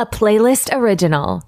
[0.00, 1.42] a Playlyst original.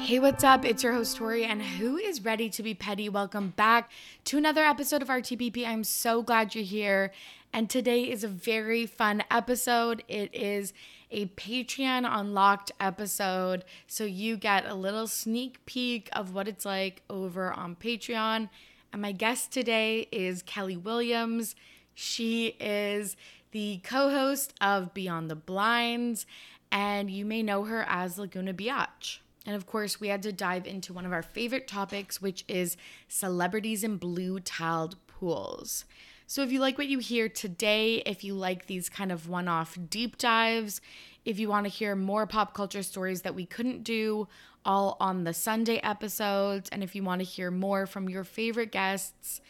[0.00, 0.64] Hey, what's up?
[0.64, 3.08] It's your host, Torry, and who is ready to be petty?
[3.08, 3.88] Welcome back
[4.24, 5.64] to another episode of RTBP.
[5.64, 7.12] I'm so glad you're here.
[7.52, 10.02] And today is a very fun episode.
[10.08, 10.72] It is
[11.10, 13.64] a Patreon unlocked episode.
[13.86, 18.48] So you get a little sneak peek of what it's like over on Patreon.
[18.92, 21.54] And my guest today is Kelli Williams.
[21.94, 23.16] She is
[23.50, 26.26] the co host of Beyond the Blinds,
[26.70, 29.18] and you may know her as Laguna Biotch.
[29.46, 32.76] And of course, we had to dive into one of our favorite topics, which is
[33.08, 35.84] celebrities in blue tiled pools.
[36.30, 39.48] So, if you like what you hear today, if you like these kind of one
[39.48, 40.82] off deep dives,
[41.24, 44.28] if you want to hear more pop culture stories that we couldn't do
[44.62, 48.70] all on the Sunday episodes, and if you want to hear more from your favorite
[48.70, 49.40] guests,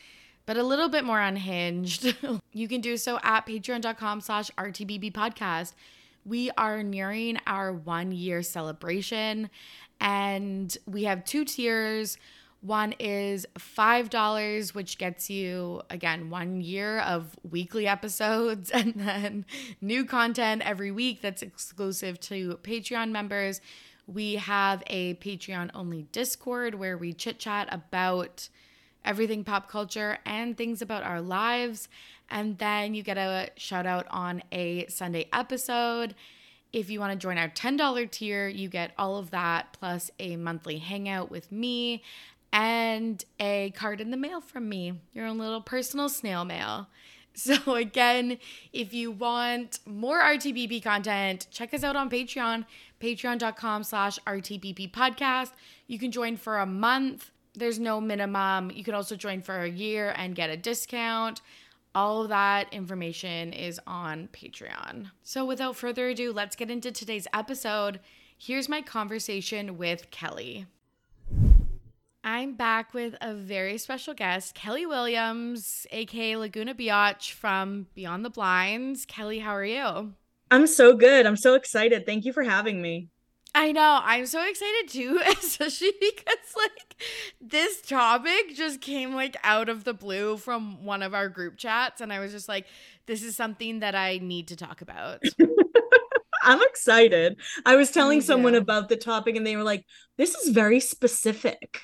[0.46, 2.14] but a little bit more unhinged,
[2.52, 5.72] you can do so at patreon.com slash RTBP podcast.
[6.24, 9.50] We are nearing our one year celebration
[10.00, 12.18] and we have two tiers.
[12.60, 19.46] One is $5, which gets you, again, one year of weekly episodes and then
[19.80, 23.60] new content every week that's exclusive to Patreon members.
[24.06, 28.48] We have a Patreon only Discord where we chit chat about
[29.04, 31.88] everything pop culture and things about our lives.
[32.28, 36.14] And then you get a shout out on a Sunday episode.
[36.72, 40.36] If you want to join our $10 tier, you get all of that plus a
[40.36, 42.02] monthly hangout with me
[42.52, 46.88] and a card in the mail from me, your own little personal snail mail.
[47.38, 48.38] So again,
[48.72, 52.64] if you want more RTBP content, check us out on Patreon,
[53.00, 55.52] patreon.com slash RTBP podcast.
[55.86, 57.30] You can join for a month.
[57.54, 58.72] There's no minimum.
[58.72, 61.40] You can also join for a year and get a discount.
[61.94, 65.12] All of that information is on Patreon.
[65.22, 68.00] So, without further ado, let's get into today's episode.
[68.36, 70.66] Here's my conversation with Kelli.
[72.30, 78.28] I'm back with a very special guest, Kelli Williams, aka Laguna Biotch from Beyond the
[78.28, 79.06] Blinds.
[79.06, 80.12] Kelli, how are you?
[80.50, 81.24] I'm so good.
[81.24, 82.04] I'm so excited.
[82.04, 83.08] Thank you for having me.
[83.54, 84.00] I know.
[84.02, 87.02] I'm so excited too, especially because like
[87.40, 92.02] this topic just came like out of the blue from one of our group chats
[92.02, 92.66] and I was just like
[93.06, 95.22] this is something that I need to talk about.
[96.42, 97.38] I'm excited.
[97.64, 99.86] I was telling someone about the topic and they were like
[100.18, 101.80] this is very specific.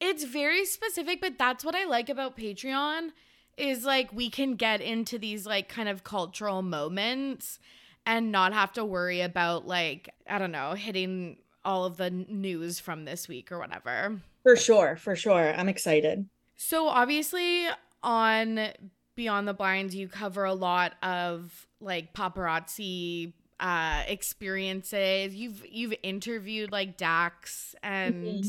[0.00, 3.10] It's very specific, but that's what I like about Patreon
[3.56, 7.58] is like we can get into these like kind of cultural moments
[8.06, 12.78] and not have to worry about like I don't know, hitting all of the news
[12.78, 14.20] from this week or whatever.
[14.42, 15.54] For sure, for sure.
[15.54, 16.28] I'm excited.
[16.56, 17.66] So obviously
[18.02, 18.68] on
[19.16, 25.34] Beyond the Blinds you cover a lot of like paparazzi uh experiences.
[25.34, 28.48] You've you've interviewed like Dax and mm-hmm.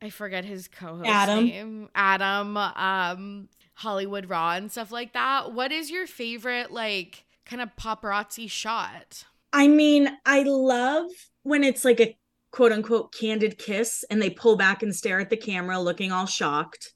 [0.00, 1.44] I forget his co-host Adam.
[1.44, 1.88] name.
[1.94, 5.52] Adam um Hollywood Raw and stuff like that.
[5.52, 9.24] What is your favorite like kind of paparazzi shot?
[9.52, 11.06] I mean, I love
[11.42, 12.16] when it's like a
[12.50, 16.26] quote unquote candid kiss and they pull back and stare at the camera looking all
[16.26, 16.92] shocked.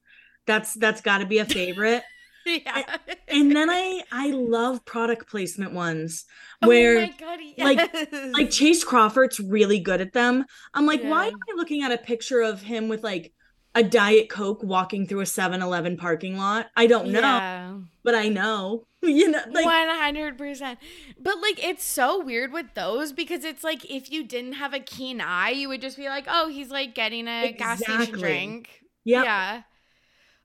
[0.46, 2.02] That's that's got to be a favorite.
[2.46, 2.96] yeah.
[3.28, 6.24] And, then I I love product placement ones
[6.62, 7.64] oh where oh God, yes.
[7.64, 10.44] like like Chace Crawford's really good at them.
[10.74, 11.10] I'm like, Yeah.
[11.10, 13.32] why am I looking at a picture of him with like
[13.74, 16.66] a diet coke walking through a 7-Eleven parking lot?
[16.76, 17.78] I don't know, Yeah.
[18.02, 18.86] but I know.
[19.04, 20.78] You know, like One hundred percent.
[21.18, 24.78] But like it's so weird with those because it's like if you didn't have a
[24.78, 28.68] keen eye, you would just be like, Oh, he's like getting a gas station drink.
[29.04, 29.24] Yep.
[29.24, 29.62] Yeah.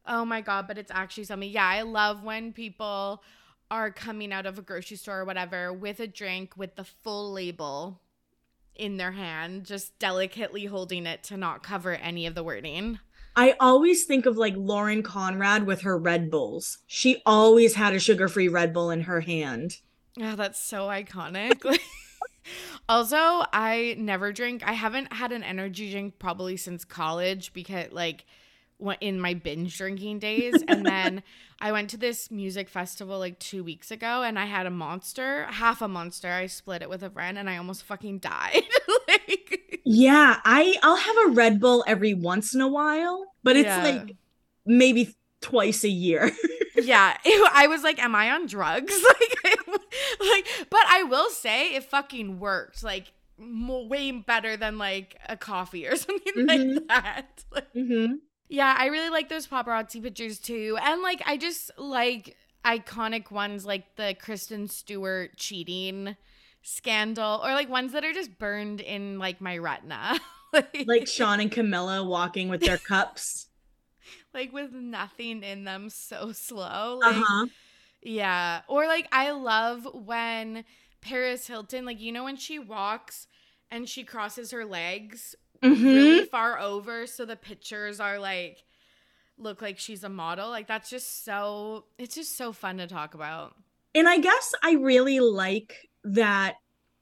[0.08, 1.50] Oh my god, but it's actually something.
[1.50, 3.24] Yeah, I love when people
[3.70, 7.34] are coming out of a grocery store or whatever with a drink with the full
[7.34, 8.00] label
[8.76, 13.00] in their hand, just delicately holding it to not cover any of the wording.
[13.36, 16.80] I always think of like Lauren Conrad with her Red Bulls.
[16.88, 19.78] She always had a sugar-free Red Bull in her hand.
[20.20, 21.62] Oh, that's so iconic.
[22.90, 24.64] also, I never drink.
[24.66, 28.26] I haven't had an energy drink probably since college because, like,
[29.02, 30.56] in my binge drinking days.
[30.68, 31.24] And then
[31.60, 35.46] I went to this music festival like two weeks ago and I had a monster,
[35.46, 36.32] half a monster.
[36.32, 38.64] I split it with a friend and I almost fucking died.
[39.08, 43.66] like, Yeah, I I'll have a Red Bull every once in a while, but it's
[43.68, 43.84] Yeah.
[43.84, 44.16] like
[44.66, 46.32] maybe twice a year.
[46.76, 48.94] yeah, it- I was like, am I on drugs?
[49.04, 49.58] Like,
[50.20, 52.84] like, but I will say it fucking worked.
[52.84, 56.48] Like, mo- way better than like a coffee or something Mhm.
[56.76, 57.44] like that.
[57.52, 58.14] Like, Mm-hmm.
[58.50, 60.78] Yeah, I really like those paparazzi pictures too.
[60.82, 66.16] And like I just like iconic ones like the Kristen Stewart cheating
[66.62, 70.20] scandal or like ones that are just burned in like my retina.
[70.54, 73.48] like, Like Shawn and Camila walking with their cups.
[74.34, 77.00] like with nothing in them so slow.
[77.02, 77.48] Like Uh-huh.
[78.02, 78.62] yeah.
[78.68, 80.64] Or like I love when
[81.02, 83.28] Paris Hilton like you know when she walks
[83.70, 85.86] and she crosses her legs Mm-hmm.
[85.86, 88.64] really far over so the pictures are like
[89.38, 93.14] look like she's a model like that's just so it's just so fun to talk
[93.14, 93.56] about
[93.96, 96.56] And I guess I really like that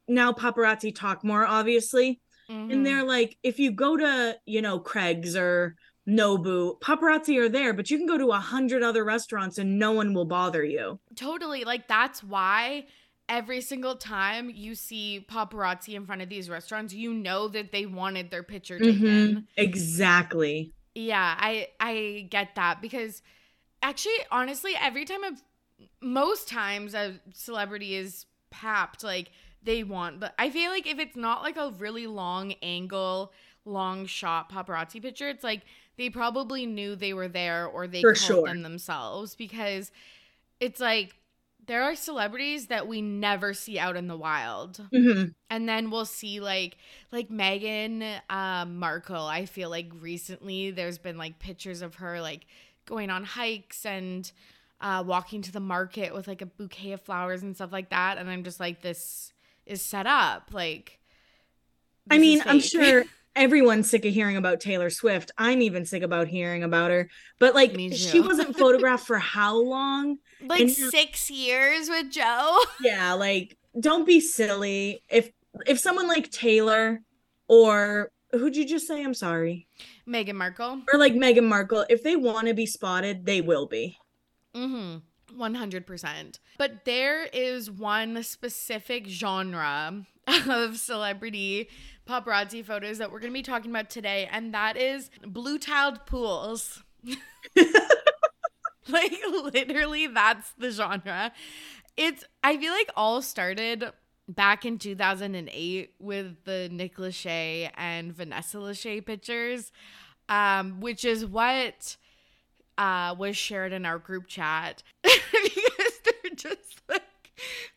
[0.07, 2.21] now paparazzi talk more, obviously.
[2.49, 2.71] Mhm.
[2.71, 5.75] And they're like, if you go to, you know, Craig's or
[6.07, 9.91] Nobu, paparazzi are there, but you can go to a hundred other restaurants and no
[9.93, 10.99] one will bother you.
[11.15, 12.85] totally like that's why
[13.27, 17.85] every single time you see paparazzi in front of these restaurants you know that they
[17.85, 19.47] wanted their picture taken Mhm.
[19.57, 20.71] Exactly.
[20.93, 23.21] Yeah, I I get that because
[23.81, 25.43] actually honestly every time I've
[26.01, 29.31] most times a celebrity is papped like
[29.61, 33.33] they want but I feel like if it's not like a really long angle
[33.65, 35.63] long shot paparazzi picture it's like
[35.97, 38.43] they probably knew they were there or they For called sure.
[38.45, 39.91] them themselves because
[40.59, 41.15] it's like
[41.67, 45.33] there are celebrities that we never see out in the wild Mhm.
[45.49, 46.77] and then we'll see like
[47.11, 49.25] like Meghan um Markle.
[49.25, 52.45] I feel like recently there's been like pictures of her like
[52.85, 54.31] going on hikes and
[54.81, 58.17] uh walking to the market with like a bouquet of flowers and stuff like that.
[58.17, 59.33] And I'm just like, this
[59.65, 60.49] is set up.
[60.53, 60.99] Like
[62.11, 63.03] I mean, I'm sure
[63.35, 65.31] everyone's sick of hearing about Taylor Swift.
[65.37, 67.09] I'm even sick about hearing about her.
[67.39, 70.17] But like she wasn't photographed for how long?
[70.41, 72.59] like and- six years with Joe.
[72.81, 75.03] Yeah, like don't be silly.
[75.09, 75.31] If
[75.65, 77.01] if someone like Taylor
[77.47, 79.03] or who'd you just say?
[79.03, 79.67] I'm sorry.
[80.07, 80.81] Meghan Markle.
[80.91, 83.97] Or like Meghan Markle, if they want to be spotted, they will be.
[84.53, 84.97] Mm-hmm.
[85.41, 86.39] 100%.
[86.57, 90.05] But there is one specific genre
[90.49, 91.69] of celebrity
[92.07, 96.05] paparazzi photos that we're going to be talking about today, and that is blue tiled
[96.05, 96.83] pools.
[98.87, 99.19] like,
[99.53, 101.31] literally, that's the genre.
[101.97, 103.85] It's, I feel like, all started
[104.27, 109.71] back in 2008 with the Nick Lachey and Vanessa Lachey pictures,
[110.29, 111.97] um, which is what
[112.77, 115.21] uh was shared in our group chat because
[116.03, 117.03] they're just like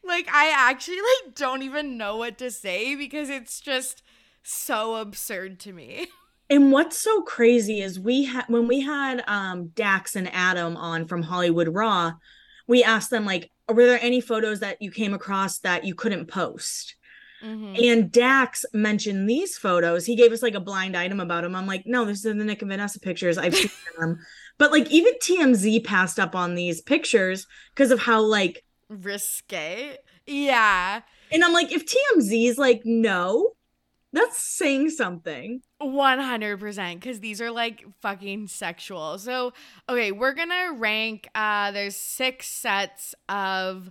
[0.04, 4.02] like I actually like don't even know what to say because it's just
[4.42, 6.08] so absurd to me.
[6.50, 11.06] And what's so crazy is we had when we had um Dax and Adam on
[11.06, 12.12] from Hollywood Raw,
[12.66, 16.26] we asked them like, were there any photos that you came across that you couldn't
[16.26, 16.96] post?
[17.44, 17.86] Mhm.
[17.86, 20.06] And Dax mentioned these photos.
[20.06, 21.54] He gave us like a blind item about them.
[21.54, 23.38] I'm like, no, this is the Nick and Vanessa pictures.
[23.38, 24.18] I've seen them.
[24.58, 29.96] But like even TMZ passed up on these pictures because of how like Risque.
[30.26, 31.02] Yeah.
[31.32, 33.52] and I'm like, if TMZ's like, no,
[34.12, 35.62] that's saying something.
[35.82, 39.18] 100% because these are like fucking sexual.
[39.18, 39.52] So,
[39.88, 41.28] okay, we're gonna rank.
[41.34, 43.90] Uh, there's six sets of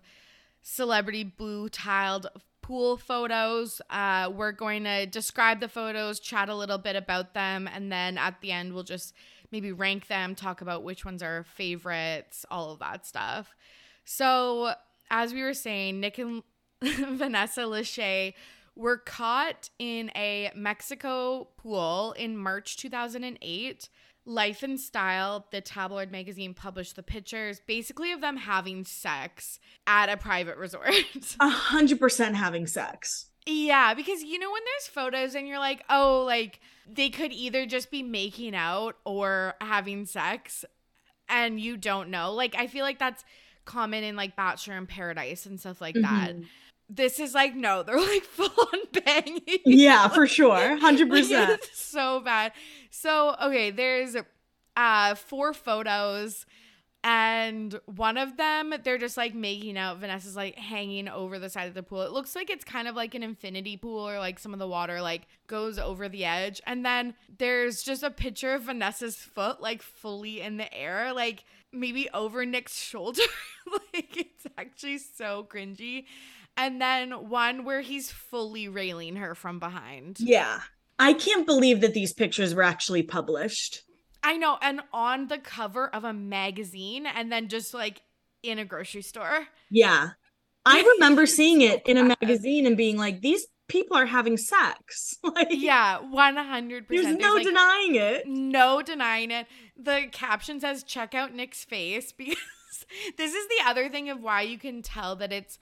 [0.61, 2.27] celebrity blue tiled
[2.67, 3.81] pool photos.
[3.89, 8.17] Uh, we're going to describe the photos, chat a little bit about them, and then
[8.17, 9.13] at the end, we'll just
[9.53, 13.55] maybe rank them, talk about which ones are favorites, all of that stuff.
[14.03, 14.73] So,
[15.09, 16.43] as we were saying, Nick and
[16.83, 18.33] Vanessa Lachey
[18.75, 23.89] were caught in a Mexico pool in March 2008.
[24.25, 30.09] Life and Style, the tabloid magazine, published the pictures basically of them having sex at
[30.09, 30.93] a private resort.
[31.39, 33.27] A hundred percent having sex.
[33.45, 37.65] yeah, because you know, when there's photos and you're like, oh, like they could either
[37.65, 40.65] just be making out or having sex
[41.29, 42.33] and you don't know.
[42.33, 43.23] Like, I feel like that's
[43.67, 46.35] common in like Bachelor in Paradise and stuff like that.
[46.35, 46.45] Mhm.
[46.89, 49.41] This is like, no, they're like full on banging.
[49.65, 50.77] Yeah, for sure.
[50.77, 51.61] Hundred Like, percent.
[51.73, 52.53] so bad.
[52.89, 54.15] So, okay, there's
[54.75, 56.45] uh four photos
[57.03, 59.97] and one of them they're just like making out.
[59.99, 62.01] Vanessa's like hanging over the side of the pool.
[62.01, 64.67] It looks like it's kind of like an infinity pool or like some of the
[64.67, 66.61] water like goes over the edge.
[66.65, 71.45] And then there's just a picture of Vanessa's foot like fully in the air, like
[71.71, 73.21] maybe over Nick's shoulder.
[73.93, 76.05] like it's actually so cringy.
[76.55, 80.19] And then one where he's fully railing her from behind.
[80.19, 80.61] Yeah.
[80.99, 83.83] I can't believe that these pictures were actually published.
[84.23, 88.01] I know, and on the cover of a magazine, and then just like
[88.41, 89.47] in a grocery store.
[89.69, 90.09] Yeah.
[90.65, 95.15] I remember seeing it in a magazine and being like, these people are having sex.
[95.23, 96.87] Like yeah, 100%.
[96.87, 98.27] there's no like, denying it.
[98.27, 99.45] No denying it.
[99.77, 102.37] The caption says, check out Nick's face because
[103.17, 105.59] this is the other thing of why you can tell that it's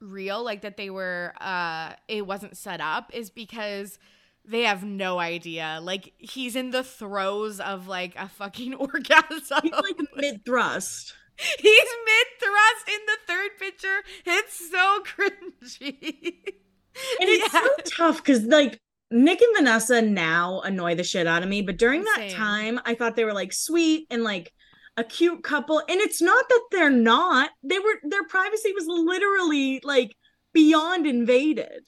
[0.00, 3.98] real, like that they were, uh, it wasn't set up, is because
[4.44, 5.78] they have no idea.
[5.82, 9.60] Like he's in the throes of like a fucking orgasm.
[9.62, 11.14] He's like mid thrust.
[11.36, 13.98] He's mid thrust in the third picture.
[14.24, 16.54] It's so cringy.
[17.20, 17.60] And it's Yeah.
[17.60, 21.78] so tough because like Nick and Vanessa now annoy the shit out of me, but
[21.78, 22.30] during that Same.
[22.30, 24.52] time, I thought they were like sweet and like
[24.96, 25.78] a cute couple.
[25.78, 27.50] And it's not that they're not.
[27.62, 30.16] They were their privacy was literally like
[30.52, 31.82] beyond invaded.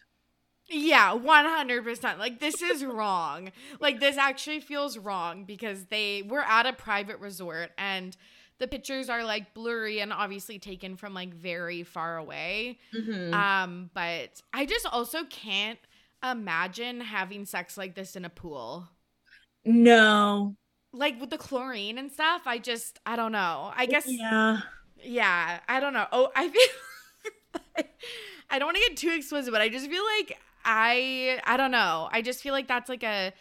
[0.68, 2.18] Yeah, 100%.
[2.18, 3.50] Like, this is wrong.
[3.80, 8.16] Like, this actually feels wrong because they were at a private resort and
[8.60, 12.78] the pictures are like blurry and obviously taken from like very far away.
[12.94, 13.34] Mhm.
[13.34, 15.78] Um, but I just also can't
[16.22, 18.88] imagine having sex like this in a pool.
[19.64, 20.56] no.
[20.92, 23.72] Like with the chlorine and stuff, I just, I don't know.
[23.76, 24.60] I guess Yeah.
[25.02, 26.06] yeah, I don't know.
[26.10, 26.62] Oh, I feel
[28.50, 31.70] I don't want to get too explicit, but I just feel like I I don't
[31.70, 32.08] know.
[32.10, 33.32] I just feel like that's like a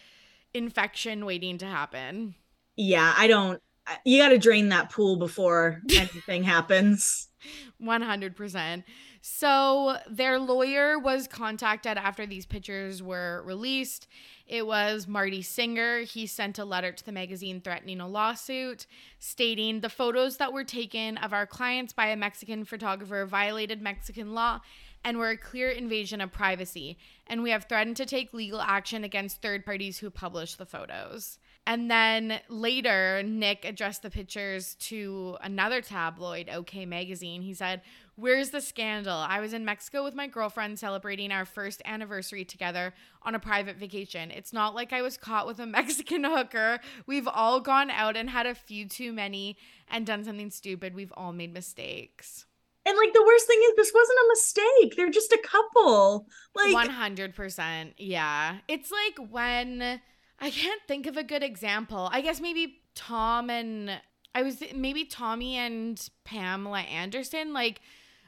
[0.53, 2.35] infection waiting to happen.
[2.75, 3.13] Yeah.
[3.17, 3.61] I don't
[4.05, 7.27] you gotta drain that pool before anything happens.
[7.81, 8.83] 100%.
[9.21, 14.07] So their lawyer was contacted after these pictures were released.
[14.47, 15.99] It was Marty Singer.
[15.99, 18.87] He sent a letter to the magazine threatening a lawsuit,
[19.19, 24.33] stating the photos that were taken of our clients by a Mexican photographer violated Mexican
[24.33, 24.61] law
[25.03, 26.97] and were a clear invasion of privacy.
[27.27, 31.39] And we have threatened to take legal action against third parties who published the photos.
[31.67, 37.41] And then later, Nick addressed the pictures to another tabloid, OK Magazine.
[37.41, 37.81] He said,
[38.15, 39.13] Where's the scandal?
[39.13, 43.77] I was in Mexico with my girlfriend celebrating our first anniversary together on a private
[43.77, 44.29] vacation.
[44.31, 46.79] It's not like I was caught with a Mexican hooker.
[47.05, 49.55] We've all gone out and had a few too many
[49.87, 50.95] and done something stupid.
[50.95, 52.45] We've all made mistakes.
[52.85, 54.95] And like the worst thing is this wasn't a mistake.
[54.95, 56.27] They're just a couple.
[56.55, 57.93] Like 100%.
[57.97, 58.57] Yeah.
[58.67, 60.01] It's like when
[60.41, 62.09] I can't think of a good example.
[62.11, 63.99] I guess maybe Tom and
[64.35, 67.81] I was maybe Tommy and Pamela Anderson like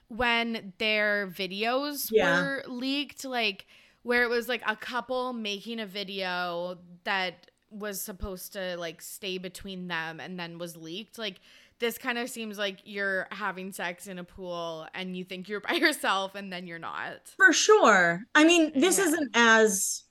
[0.07, 2.41] when their videos Yeah.
[2.41, 3.65] were leaked like
[4.03, 9.37] where it was like a couple making a video that was supposed to like stay
[9.37, 11.39] between them and then was leaked like
[11.79, 15.61] this kind of seems like you're having sex in a pool and you think you're
[15.69, 18.23] by yourself and then you're not For sure.
[18.35, 19.05] I mean, this Yeah.
[19.05, 20.03] isn't as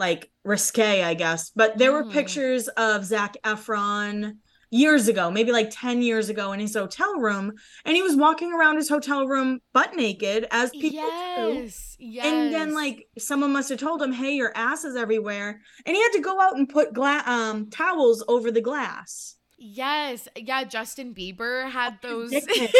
[0.00, 2.12] like risque, I guess, but there were Mhm.
[2.18, 4.38] pictures of Zac Efron
[4.72, 7.52] years ago, maybe like 10 years ago in his hotel room,
[7.84, 11.54] and he was walking around his hotel room butt naked as people do.
[11.64, 15.60] yes yes And then like someone must have told him, "Hey, your ass is everywhere."
[15.84, 19.36] And he had to go out and put gla- um towels over the glass.
[19.62, 22.72] yes yeah justin bieber had those dick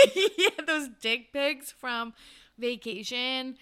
[0.70, 2.14] those dick pics from
[2.58, 3.56] vacation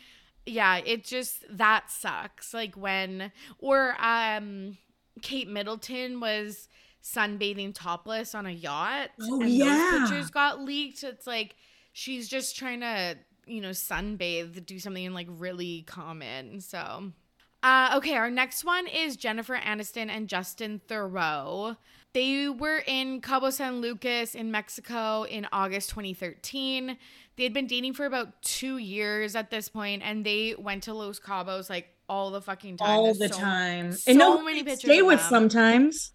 [0.51, 4.77] yeah it just that sucks like when or um
[5.23, 6.69] kate middleton was
[7.03, 9.65] sunbathing topless on a yacht Oh, and yeah.
[10.01, 11.55] those pictures got leaked it's like
[11.93, 17.13] she's just trying to you know sunbathe do something like really common so
[17.61, 21.77] uh, okay, our next one is Jennifer Aniston and Justin Theroux.
[22.15, 26.97] They were in Cabo San Lucas in Mexico in August 2013.
[27.39, 30.93] They had been dating for about two years at this point, and they went to
[30.93, 32.89] Los Cabos like all the fucking time.
[32.91, 33.93] all There's the so- time.
[33.93, 36.13] so and no, many pictures stay with sometimes.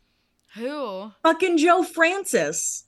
[0.56, 1.12] Who?
[1.24, 2.84] Fucking Joe Francis.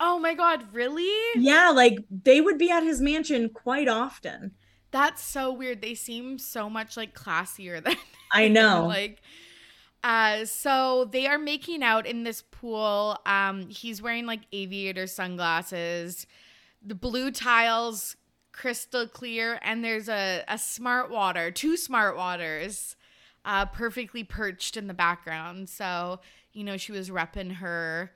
[0.00, 1.08] Oh my god, really?
[1.40, 4.52] Yeah, like they would be at his mansion quite often.
[4.90, 5.80] That's so weird.
[5.80, 7.96] They seem so much like classier than
[8.32, 8.86] I know.
[8.88, 9.22] like
[10.04, 16.24] uh so they are making out in this pool um he's wearing like aviator sunglasses
[16.82, 18.16] the blue tiles
[18.52, 22.96] crystal clear and there's a a smart water two smart waters
[23.44, 26.18] uh perfectly perched in the background so
[26.52, 28.10] you know she was repping her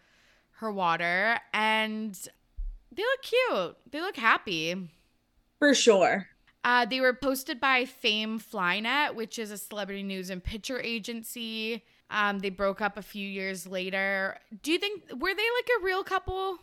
[0.57, 2.29] her water and
[2.91, 4.91] they look cute they look happy
[5.59, 6.27] For sure.
[6.65, 11.85] uh, they were posted by Fame Flynet, which is a celebrity news and picture agency.
[12.11, 14.39] Um, they broke up a few years later.
[14.63, 16.59] Do you think were they like a real couple?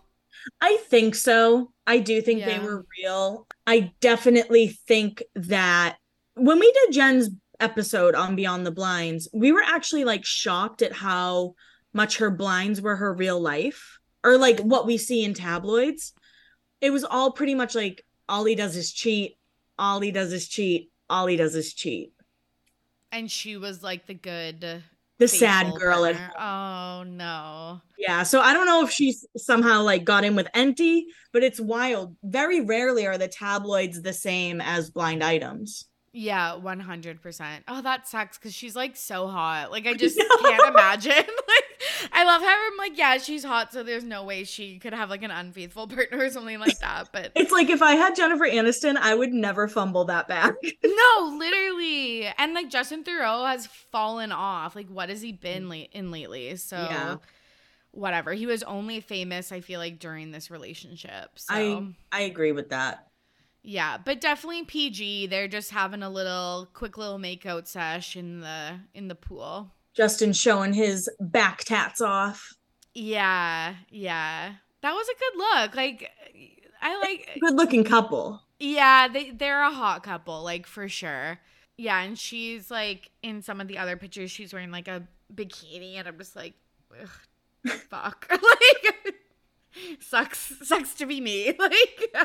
[0.62, 1.72] I think so.
[1.86, 3.48] I do think they were real.
[3.66, 5.98] I definitely think that
[6.36, 10.94] when we did Jen's episode on Beyond the Blinds, we were actually like shocked at
[10.94, 11.56] how
[11.94, 16.14] much her blinds were her real life or like what we see in tabloids.
[16.82, 19.38] It was all pretty much like all he does is cheat,
[19.78, 22.14] all he does is cheat, all he does is cheat.
[23.12, 24.84] And she was like the good
[25.20, 26.16] the sad girl at.
[26.40, 27.82] Oh no.
[27.98, 31.60] Yeah, so I don't know if she's somehow like got in with Enty, but it's
[31.60, 32.16] wild.
[32.24, 35.86] Very rarely are the tabloids the same as blind items.
[36.12, 37.64] Yeah, 100%.
[37.68, 39.70] Oh, that sucks because she's like so hot.
[39.72, 40.26] Like, I just know.
[40.42, 41.12] can't imagine.
[41.14, 41.64] like,
[42.12, 45.10] I love how I'm like, yeah, she's hot, so there's no way she could have
[45.10, 47.10] like an unfaithful partner or something like that.
[47.12, 50.56] But It's like if I had Jennifer Aniston, I would never fumble that back.
[50.84, 52.28] no, literally.
[52.38, 54.76] And like, Justin Theroux has fallen off.
[54.76, 55.70] Like, what has he been mm.
[55.70, 56.56] late in lately?
[56.56, 57.18] So, Yeah.
[57.92, 58.34] whatever.
[58.34, 61.32] He was only famous, I feel like, during this relationship.
[61.36, 63.08] So, I I agree with that.
[63.64, 65.28] yeah, but definitely PG.
[65.28, 69.72] They're just having a little quick little makeout sesh in the in the pool.
[70.00, 72.54] Justin showing his back tats off.
[72.94, 74.54] Yeah, yeah.
[74.82, 75.76] That was a good look.
[75.76, 76.10] Like
[76.82, 78.42] I like Good looking couple.
[78.60, 81.40] yeah, they they're a hot couple, like for sure.
[81.76, 85.04] Yeah, and she's like in some of the other pictures she's wearing like a
[85.36, 86.54] bikini and I'm just like
[87.90, 88.26] fuck.
[88.32, 89.16] like
[90.00, 91.54] sucks sucks to be me.
[91.60, 92.16] Like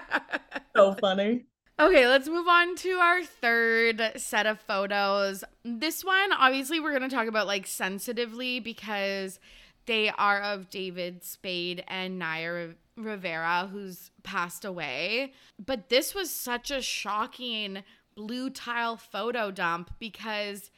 [0.77, 1.47] So funny.
[1.79, 5.43] Okay, let's move on to our third set of photos.
[5.65, 9.41] This one, obviously, we're going to talk about like sensitively because
[9.87, 15.33] they are of David Spade and Naya Rivera, who's passed away.
[15.65, 17.83] But this was such a shocking
[18.15, 20.71] blue tile photo dump because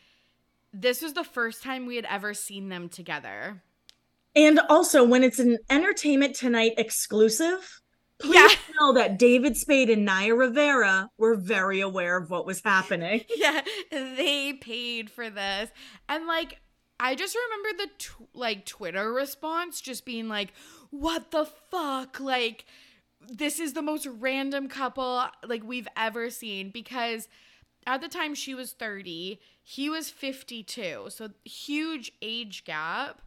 [0.72, 3.62] this was the first time we had ever seen them together.
[4.34, 7.82] And also when it's an entertainment tonight exclusive,
[8.18, 8.48] please Yeah.
[8.80, 13.24] know that David Spade and Naya Rivera were very aware of what was happening.
[13.36, 15.70] yeah, they paid for this.
[16.08, 16.60] And like
[16.98, 20.52] I just remember the tw- like Twitter response just being like,
[20.90, 22.64] "What the fuck?" Like
[23.28, 27.28] this is the most random couple like we've ever seen because
[27.86, 31.06] at the time she was 30, he was 52.
[31.08, 33.20] So huge age gap.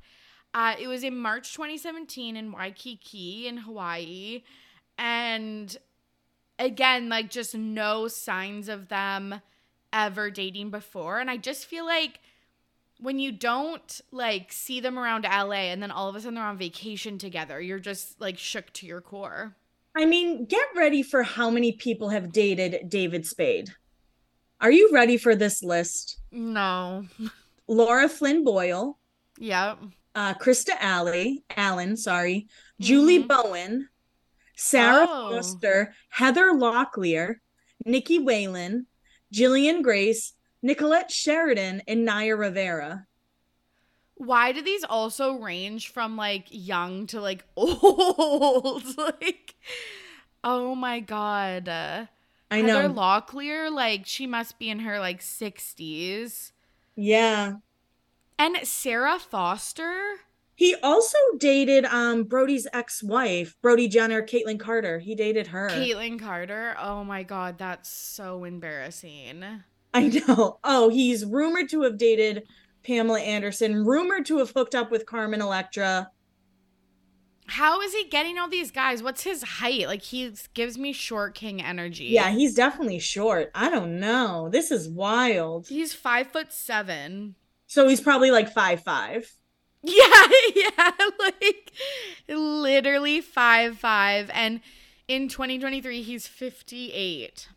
[0.53, 4.41] Uh, it was in March 2017 in Waikiki in Hawaii.
[4.99, 5.75] And
[6.59, 9.41] again, like just no signs of them
[9.93, 11.19] ever dating before.
[11.19, 12.19] And I just feel like
[12.99, 16.43] when you don't like see them around LA and then all of a sudden they're
[16.43, 19.55] on vacation together, you're just like shook to your core.
[19.95, 23.69] I mean, get ready for how many people have dated David Spade.
[24.61, 26.19] Are you ready for this list?
[26.31, 27.05] No.
[27.67, 28.99] Laura Flynn Boyle,
[29.39, 29.79] Yep.
[30.15, 32.47] uh, Krista Alley, Allen, sorry,
[32.81, 33.27] Julie Mhm.
[33.29, 33.89] Bowen,
[34.59, 35.31] Sarah Oh.
[35.31, 37.35] Foster, Heather Locklear,
[37.85, 38.87] Nicky Whelan,
[39.33, 43.05] Jillian Grace, Nicolette Sheridan, and Naya Rivera.
[44.15, 48.83] Why do these also range from like young to like old?
[48.97, 49.55] like,
[50.43, 51.69] oh my god.
[51.69, 52.05] Uh,
[52.51, 52.93] I Heather know.
[52.93, 56.51] Locklear, like she must be in her like 60s.
[56.95, 57.53] yeah.
[58.37, 60.01] And Sarah Foster?
[60.59, 64.99] He also dated um Brody's ex-wife, Brody Jenner, Kaitlynn Carter.
[64.99, 65.69] He dated her.
[65.69, 66.75] Kaitlynn Carter.
[66.77, 69.45] Oh my god, that's so embarrassing.
[69.93, 70.59] I know.
[70.65, 72.43] Oh, he's rumored to have dated
[72.83, 76.11] Pamela Anderson, rumored to have hooked up with Carmen Electra.
[77.47, 79.01] How is he getting all these guys?
[79.01, 79.87] What's his height?
[79.87, 82.07] Like he gives me short king energy.
[82.07, 83.49] Yeah, he's definitely short.
[83.55, 84.49] I don't know.
[84.51, 85.69] This is wild.
[85.69, 87.35] he's five foot seven.
[87.65, 89.31] So he's probably like five five.
[89.83, 91.71] Yeah, yeah, like
[92.27, 94.59] literally five five, and
[95.07, 97.47] in 2023 he's 58.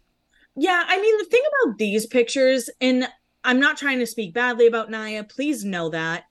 [0.55, 3.09] Yeah, I mean the thing about these pictures, and
[3.45, 6.25] I'm not trying to speak badly about Naya, please know that.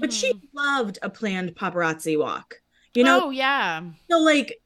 [0.00, 0.40] But she Mhm.
[0.54, 2.56] loved a planned paparazzi walk.
[2.94, 4.60] You know, oh yeah, So like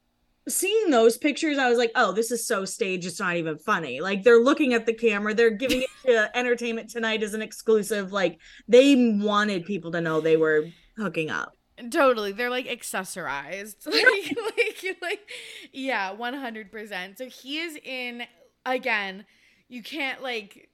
[0.48, 4.00] seeing those pictures, I was like, oh, this is so staged, it's not even funny.
[4.00, 8.12] Like they're looking at the camera, they're giving it to Entertainment Tonight as an exclusive.
[8.12, 11.56] Like they wanted people to know they were hooking up.
[11.90, 12.32] totally.
[12.32, 15.30] They're like accessorized, like, like, like,
[15.72, 16.72] yeah, 100.
[16.72, 18.22] percent So he is in
[18.64, 19.24] again.
[19.68, 20.67] You can't like.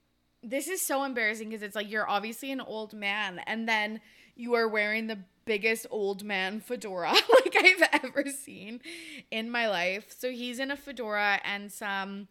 [0.44, 4.00] This is so embarrassing because it's like you're obviously an old man, and then
[4.36, 7.12] you are wearing the biggest old man fedora
[7.44, 8.80] like I've ever seen
[9.30, 10.06] in my life.
[10.16, 12.28] So he's in a fedora and some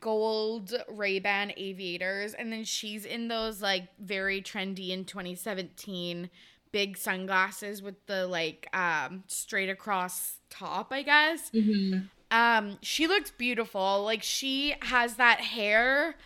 [0.00, 6.30] gold Ray-Ban aviators and then she's in those like very trendy in 2017
[6.72, 11.50] big sunglasses with the like um straight across top, I guess.
[12.30, 14.02] Um she looks beautiful.
[14.04, 16.16] Like she has that hair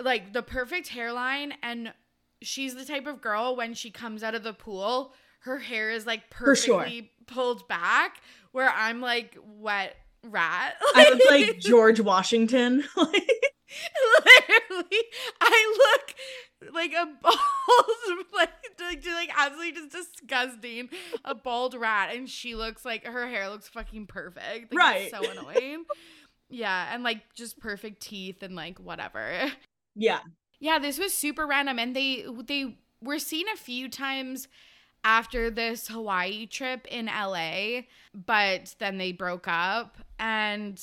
[0.00, 1.92] like the perfect hairline and
[2.42, 6.06] she's the type of girl when she comes out of the pool, her hair is
[6.06, 6.78] like For sure.
[6.78, 8.20] perfectly pulled back
[8.52, 10.74] where I'm like wet rat.
[10.94, 12.84] I look like George Washington.
[12.96, 13.30] Like,
[14.24, 15.02] Literally,
[15.40, 15.92] I
[16.64, 18.48] look like a bald, like,
[18.80, 20.88] like, like absolutely just disgusting,
[21.24, 24.72] a bald rat, and she looks like her hair looks fucking perfect.
[24.72, 25.10] Like, Right.
[25.10, 25.84] So annoying.
[26.48, 29.50] yeah, and like just perfect teeth and like whatever.
[29.98, 30.20] Yeah.
[30.60, 34.48] Yeah, this was super random, and they they were seen a few times
[35.04, 37.82] after this Hawaii trip in LA,
[38.14, 39.98] but then they broke up.
[40.18, 40.82] And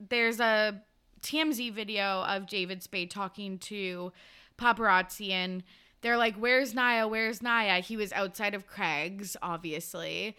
[0.00, 0.82] there's a
[1.20, 4.12] TMZ video of David Spade talking to
[4.58, 5.62] paparazzi, and
[6.00, 7.08] they're like, "Where's Naya?
[7.08, 10.36] Where's Naya?" He was outside of Craig's, obviously,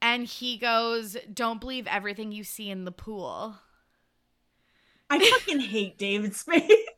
[0.00, 3.56] and he goes, "Don't believe everything you see in the pool."
[5.10, 6.70] I fucking hate David Spade.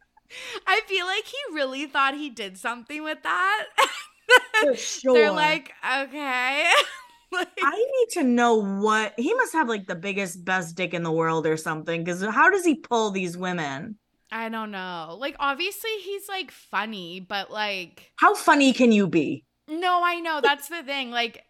[0.67, 3.67] I feel like he really thought he did something with that.
[4.63, 5.15] For sure.
[5.15, 6.71] They're like, okay.
[7.33, 11.03] like, I need to know what he must have like the biggest, best dick in
[11.03, 12.05] the world or something.
[12.05, 13.97] Because how does he pull these women?
[14.33, 15.17] I don't know.
[15.19, 19.45] Like, obviously, he's like funny, but like, How funny can you be?
[19.69, 20.41] no, I know.
[20.41, 21.11] That's the thing.
[21.11, 21.45] Like,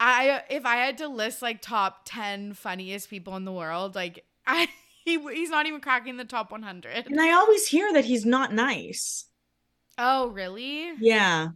[0.00, 4.24] I, if I had to list like top 10 funniest people in the world, like,
[4.46, 4.68] I,
[5.04, 7.06] he, he's not even cracking the top 100.
[7.06, 9.26] And I always hear that he's not nice.
[9.98, 10.92] Oh, really?
[10.98, 11.48] Yeah.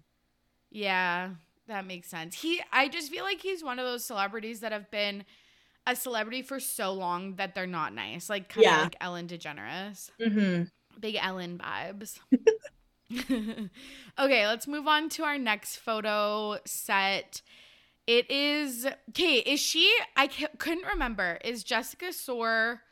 [0.71, 1.31] Yeah,
[1.67, 2.35] that makes sense.
[2.41, 5.25] He I just feel like he's one of those celebrities that have been
[5.87, 8.29] a celebrity for so long that they're not nice.
[8.29, 8.83] Like kind of Yeah.
[8.83, 10.11] like Ellen DeGeneres.
[10.21, 10.65] Mm-hmm.
[11.01, 12.19] Big Ellen vibes.
[14.19, 17.41] okay, let's move on to our next photo set.
[18.07, 19.37] It is okay.
[19.37, 19.91] Is she?
[20.17, 21.39] I c- couldn't remember.
[21.45, 22.83] Is Jessica Soar,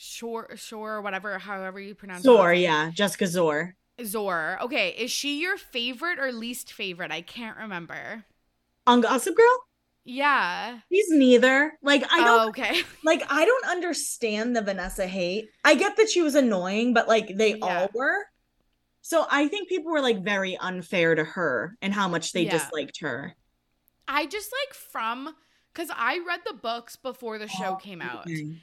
[0.00, 2.60] Shore, Shore, whatever, however you pronounce Zor, it?
[2.60, 2.90] yeah.
[2.94, 3.72] Jessica Szohr.
[4.04, 4.56] Zor.
[4.62, 7.10] Okay, is she your favorite or least favorite?
[7.10, 8.24] I can't remember.
[8.86, 9.58] On Gossip Girl?
[10.04, 10.78] Yeah.
[10.88, 11.72] He's neither.
[11.82, 12.80] Like I don't Oh, okay.
[13.04, 15.48] like I don't understand the Vanessa hate.
[15.64, 17.80] I get that she was annoying, but like they Yeah.
[17.82, 18.24] all were.
[19.02, 22.52] So I think people were like very unfair to her and how much they Yeah.
[22.52, 23.34] disliked her.
[24.06, 25.34] I just like from
[25.74, 28.26] because I read the books before the show oh, came out.
[28.26, 28.58] Okay.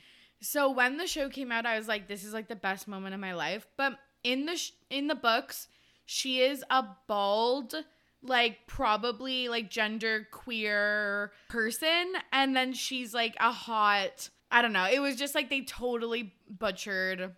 [0.45, 3.15] So when the show came out, I was like, this is like the best moment
[3.15, 3.65] of my life.
[3.77, 5.67] But in the sh- in the books,
[6.05, 7.73] she is a bald,
[8.21, 14.29] like probably like gender queer person, and then she's like a hot.
[14.51, 14.88] I don't know.
[14.89, 17.34] It was just like they totally butchered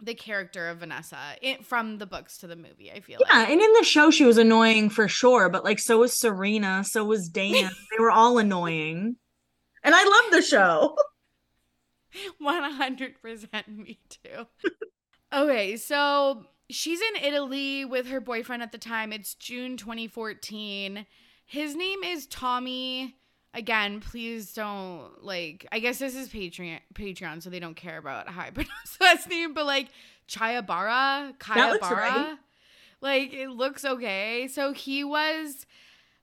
[0.00, 2.92] the character of Vanessa in, from the books to the movie.
[2.92, 3.50] I feel Yeah, like.
[3.50, 7.04] and in the show she was annoying for sure, but like so was Serena, so
[7.04, 7.52] was Dan.
[7.90, 9.16] they were all annoying.
[9.82, 10.96] And I love the show.
[12.42, 14.46] 100% me too.
[15.32, 19.12] okay, so she's in Italy with her boyfriend at the time.
[19.12, 21.06] It's June 2014.
[21.46, 23.16] His name is Tommy.
[23.54, 28.28] Again, please don't like I guess this is Patreon Patreon, so they don't care about
[28.28, 29.88] how I pronounce the last name, but like
[30.28, 31.90] Chayabara, That Kayabara.
[31.90, 32.36] right.
[33.00, 34.48] Like it looks okay.
[34.52, 35.64] So he was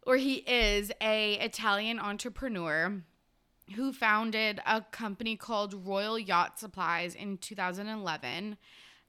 [0.05, 3.01] or he is a Italian entrepreneur
[3.73, 8.57] who founded a company called Royal Yacht Supplies in 2011.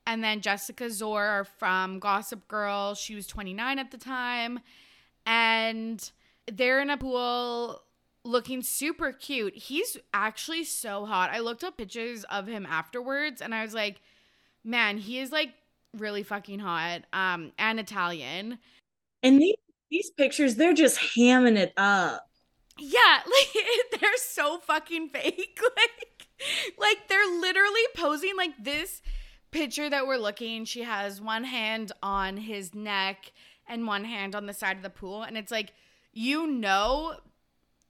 [0.06, 4.60] And then Jessica Szohr from Gossip Girl, she was 29 at the time.
[5.26, 6.10] And
[6.50, 7.82] they're in a pool
[8.24, 9.54] looking super cute.
[9.54, 11.30] He's actually so hot.
[11.30, 14.00] I looked up pictures of him afterwards and I was like,
[14.64, 15.50] man, he is like
[15.96, 18.58] really fucking hot um and Italian.
[19.22, 19.56] And these
[19.90, 22.28] these pictures, they're just hamming it up.
[22.78, 25.60] Yeah, like they're so fucking fake.
[25.76, 29.00] Like like they're literally posing like this
[29.50, 30.66] picture that we're looking.
[30.66, 33.32] She has one hand on his neck
[33.66, 35.72] and one hand on the side of the pool and it's like
[36.12, 37.14] you know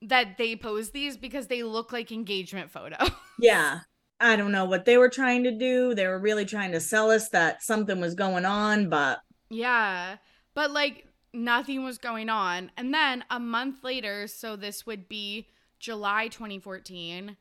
[0.02, 2.96] that they pose these because they look like engagement photo.
[3.38, 3.80] Yeah.
[4.18, 5.94] I don't know what they were trying to do.
[5.94, 9.18] They were really trying to sell us that something was going on, but
[9.50, 10.16] Yeah.
[10.54, 11.05] But like
[11.36, 12.70] nothing was going on.
[12.76, 17.36] And then a month later, so this would be July 2014,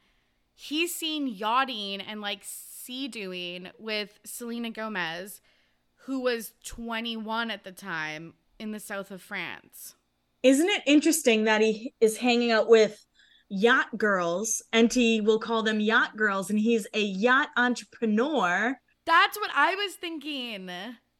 [0.53, 5.41] he's seen yachting and like sea doing with Selena Gomez,
[6.05, 9.95] who was 21 at the time in the south of France.
[10.43, 13.05] isn't it interesting that he is hanging out with
[13.49, 18.75] yacht girls and he will call them yacht girls and he's a yacht entrepreneur.
[19.05, 20.69] That's what I was thinking.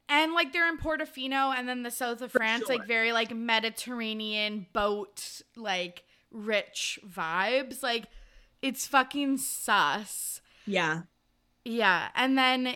[0.07, 2.77] And like they're in Portofino and then the south of For France, sure.
[2.77, 7.81] like very like Mediterranean boat, like rich vibes.
[7.81, 8.05] Like
[8.61, 10.41] it's fucking sus.
[10.65, 11.03] Yeah.
[11.63, 12.09] Yeah.
[12.15, 12.75] And then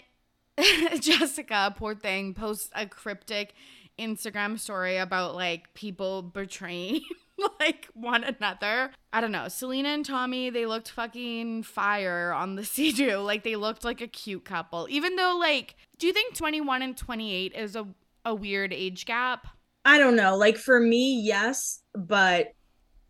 [1.00, 3.54] Jessica, poor thing, posts a cryptic
[4.00, 7.02] Instagram story about like people betraying
[7.60, 8.92] like one another.
[9.12, 9.48] I don't know.
[9.48, 14.08] Selena and Tommy, they looked fucking fire on the sea Like they looked like a
[14.08, 14.88] cute couple.
[14.90, 17.88] Even though like do you think 21 and 28 is a
[18.26, 19.48] a weird age gap?
[19.86, 20.36] I don't know.
[20.38, 22.54] Like for me, yes, but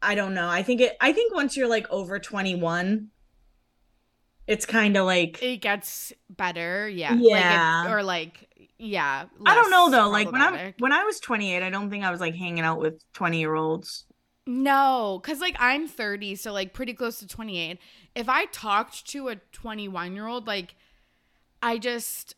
[0.01, 0.47] I don't know.
[0.49, 3.09] I think it I think once you're like over 21,
[4.47, 6.87] it's kind of like it gets better.
[6.87, 7.13] Yeah.
[7.13, 7.83] Yeah.
[7.83, 9.25] Like or like yeah.
[9.45, 10.09] I don't know though.
[10.09, 12.79] Like when I when I was 28, I don't think I was like hanging out
[12.79, 14.05] with 20 year olds.
[14.49, 17.77] No, because like I'm 30, so like pretty close to 28.
[18.15, 20.73] If I talked to a 21 year old, like
[21.61, 22.33] I just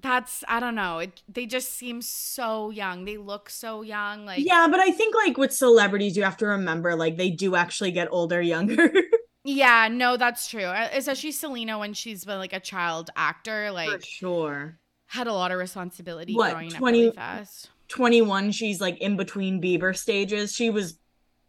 [0.00, 1.00] that's I don't know.
[1.00, 3.04] It they just seem so young.
[3.04, 4.24] They look so young.
[4.24, 7.56] Like Yeah, but I think like with celebrities, you have to remember like they do
[7.56, 8.90] actually get older younger.
[9.44, 10.64] yeah, no, that's true.
[10.64, 14.78] Uh, especially Selena when she's been like a child actor, like For sure.
[15.08, 17.68] Had a lot of responsibility what, growing 20, up really fast.
[17.88, 20.54] 21, she's like in between Bieber stages.
[20.54, 20.98] She was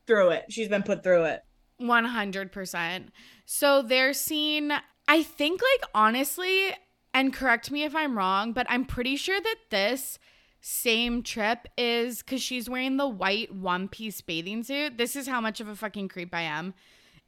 [0.07, 0.45] through it.
[0.49, 1.41] She's been put through it.
[1.81, 3.07] 100%.
[3.45, 4.71] So they're seen
[5.07, 6.71] I think like honestly
[7.13, 10.19] and correct me if I'm wrong, but I'm pretty sure that this
[10.59, 14.97] same trip is because she's wearing the white one piece bathing suit.
[14.97, 16.73] This is how much of a fucking creep I am.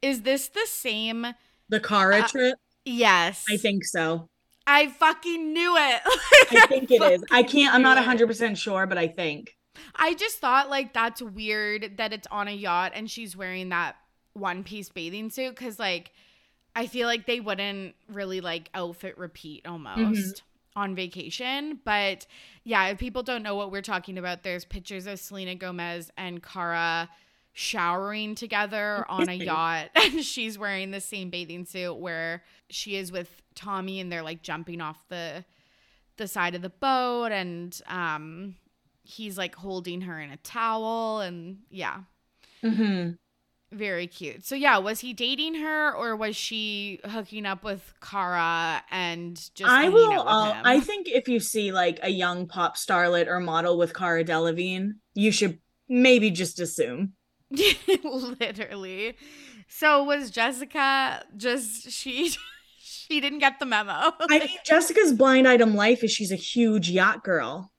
[0.02, 1.26] Is this the same?
[1.68, 2.58] The Cara uh, trip?
[2.84, 3.44] Yes.
[3.48, 4.28] I think so.
[4.66, 6.02] I fucking knew it.
[6.50, 7.24] I think it is.
[7.30, 9.56] I can't, I'm not 100% sure, but I think.
[9.96, 13.96] I just thought like that's weird that it's on a yacht and she's wearing that
[14.34, 16.12] one piece bathing suit because like
[16.74, 20.78] I feel like they wouldn't really like outfit repeat almost mm-hmm.
[20.80, 21.80] on vacation.
[21.84, 22.26] But
[22.62, 26.42] yeah, if people don't know what we're talking about, there's pictures of Selena Gomez and
[26.42, 27.08] Cara
[27.52, 33.10] showering together on a yacht and she's wearing the same bathing suit where she is
[33.10, 35.44] with Tommy and they're like jumping off the
[36.18, 38.54] the side of the boat and um
[39.08, 42.00] he's like holding her in a towel and yeah.
[42.62, 43.12] Mm-hmm.
[43.70, 44.44] Very cute.
[44.44, 49.70] So yeah, was he dating her or was she hooking up with Cara and just
[49.70, 53.76] I will uh, I think if you see like a young pop starlet or model
[53.78, 57.14] with Cara Delevingne, you should maybe just assume.
[58.04, 59.16] Literally.
[59.68, 62.34] So was Jessica just she
[62.78, 63.92] she didn't get the memo.
[63.92, 67.70] I mean Jessica's blind item life is she's a huge yacht girl.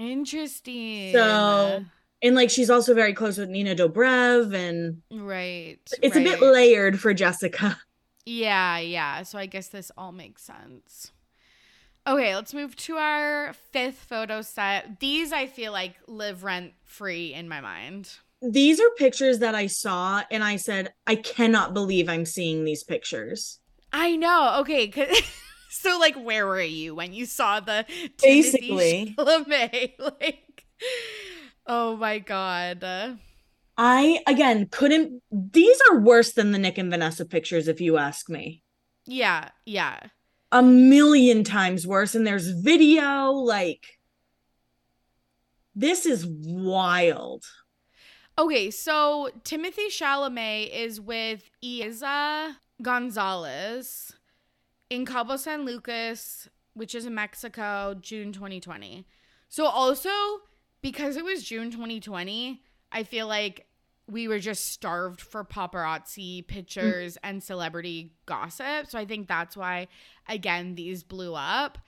[0.00, 1.12] Interesting.
[1.12, 1.84] So
[2.22, 5.78] and like she's also very close with Nina Dobrev and right.
[6.02, 6.26] It's right.
[6.26, 7.78] a bit layered for Jessica.
[8.26, 9.22] Yeah, yeah.
[9.22, 11.12] So I guess this all makes sense.
[12.06, 15.00] Okay, let's move to our fifth photo set.
[15.00, 18.16] These I feel like live rent free in my mind.
[18.42, 22.82] These are pictures that I saw and I said, I cannot believe I'm seeing these
[22.82, 23.58] pictures.
[23.92, 24.56] I know.
[24.60, 24.86] Okay,
[25.70, 27.86] so like where were you when you saw the
[28.20, 29.94] basically Chalamet?
[30.20, 30.66] like
[31.66, 33.18] Oh my god.
[33.78, 38.28] I again couldn't these are worse than the Nick and Vanessa pictures if you ask
[38.28, 38.62] me.
[39.06, 40.00] Yeah, yeah.
[40.52, 43.86] A million times worse and there's video like
[45.74, 47.44] this is wild.
[48.36, 54.12] Okay, so Timothy Chalamet is with Eiza Gonzalez
[54.90, 59.06] in Cabo San Lucas, which is in Mexico, June 2020.
[59.48, 60.10] So also
[60.82, 63.66] because it was June 2020, I feel like
[64.06, 68.86] we were just starved for paparazzi pictures and celebrity gossip.
[68.88, 69.86] So I think that's why,
[70.28, 71.78] again, these blew up.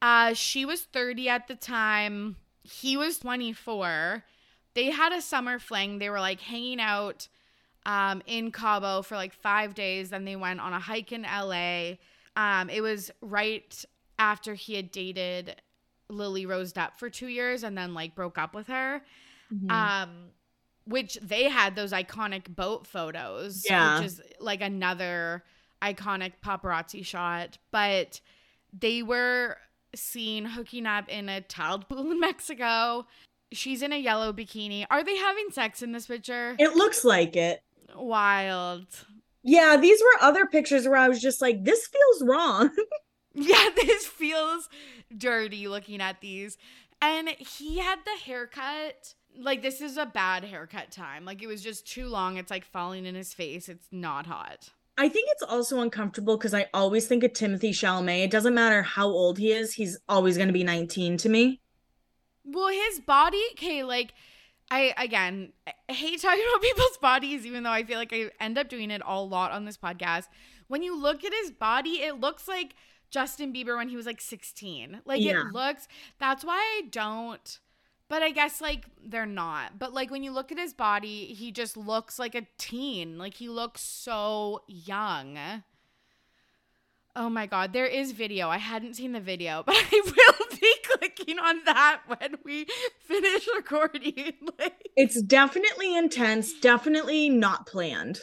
[0.00, 4.24] Uh, she was 30 at the time, he was 24.
[4.74, 5.98] They had a summer fling.
[5.98, 7.28] They were like hanging out
[7.86, 10.10] um, in Cabo for like five days.
[10.10, 11.94] Then they went on a hike in LA.
[12.36, 13.84] Um, it was right
[14.18, 15.60] after he had dated
[16.08, 19.02] Lily Rose Depp for two years and then like broke up with her.
[19.52, 19.70] Mm-hmm.
[19.70, 20.10] Um,
[20.84, 23.98] which they had those iconic boat photos, yeah.
[23.98, 25.42] which is like another
[25.82, 27.58] iconic paparazzi shot.
[27.72, 28.20] But
[28.72, 29.56] they were
[29.94, 33.06] seen hooking up in a tiled pool in Mexico.
[33.52, 34.86] She's in a yellow bikini.
[34.90, 36.56] Are they having sex in this picture?
[36.58, 37.62] It looks like it.
[37.94, 38.86] Wild.
[39.48, 42.68] Yeah, these were other pictures where I was just like, this feels wrong.
[43.34, 44.68] yeah, this feels
[45.16, 46.58] dirty looking at these.
[47.00, 49.14] And he had the haircut.
[49.38, 51.24] Like, this is a bad haircut time.
[51.24, 52.38] Like, it was just too long.
[52.38, 53.68] It's like falling in his face.
[53.68, 54.70] It's not hot.
[54.98, 58.24] I think it's also uncomfortable because I always think of Timothy Chalamet.
[58.24, 61.60] It doesn't matter how old he is, he's always going to be 19 to me.
[62.44, 64.12] Well, his body, okay, like,
[64.70, 68.58] I, again, I hate talking about people's bodies, even though I feel like I end
[68.58, 70.24] up doing it a lot on this podcast.
[70.68, 72.74] When you look at his body, it looks like
[73.10, 75.02] Justin Bieber when he was like 16.
[75.04, 75.40] Like yeah.
[75.40, 77.60] it looks that's why I don't
[78.08, 79.78] But I guess like they're not.
[79.78, 83.18] But like when you look at his body, he just looks like a teen.
[83.18, 85.38] Like he looks so young.
[87.18, 88.50] Oh my god, there is video.
[88.50, 92.66] I hadn't seen the video, but I will be clicking on that when we
[93.00, 94.34] finish recording.
[94.58, 98.20] like, It's definitely intense, definitely not planned.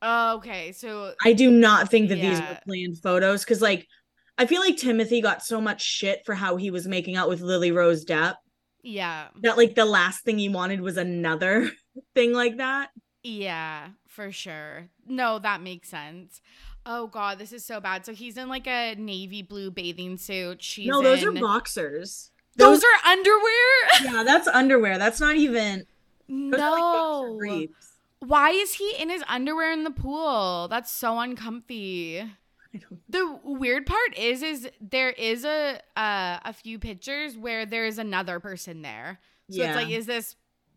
[0.00, 2.50] Oh, okay, so I do not think that these Yeah.
[2.50, 3.86] were planned photos because, like,
[4.38, 7.40] I feel like Timothy got so much shit for how he was making out with
[7.42, 8.36] Lily Rose Depp
[8.82, 9.28] yeah.
[9.42, 11.70] that, like, the last thing he wanted was another
[12.14, 12.90] thing like that.
[13.22, 14.88] Yeah, for sure.
[15.06, 16.42] No, that makes sense.
[16.86, 18.04] Oh god, this is so bad.
[18.04, 20.62] So he's in like a navy blue bathing suit.
[20.62, 22.30] She's no, those in- are boxers.
[22.56, 23.72] Those are underwear?
[24.04, 24.96] yeah, that's underwear.
[24.98, 25.86] That's not even.
[26.28, 27.74] Those are, like, no.
[28.20, 30.68] Why is he in his underwear in the pool?
[30.68, 32.24] That's so uncomfy.
[33.08, 37.98] The weird part is is there is a uh, a few pictures where there is
[37.98, 39.20] another person there.
[39.50, 39.66] So Yeah.
[39.68, 40.36] it's like is this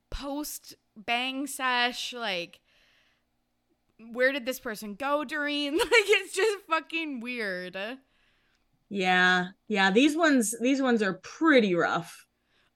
[0.10, 2.60] post bang sesh like
[4.12, 5.74] where did this person go during?
[5.78, 7.78] Like it's just fucking weird.
[8.90, 9.92] Yeah, yeah.
[9.92, 12.26] These ones, these ones are pretty rough.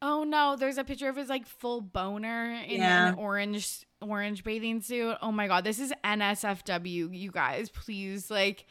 [0.01, 3.10] Oh no, there's a picture of his like full boner in Yeah.
[3.10, 5.15] an orange orange bathing suit.
[5.21, 7.69] Oh my god, this is NSFW, you guys.
[7.69, 8.65] Please like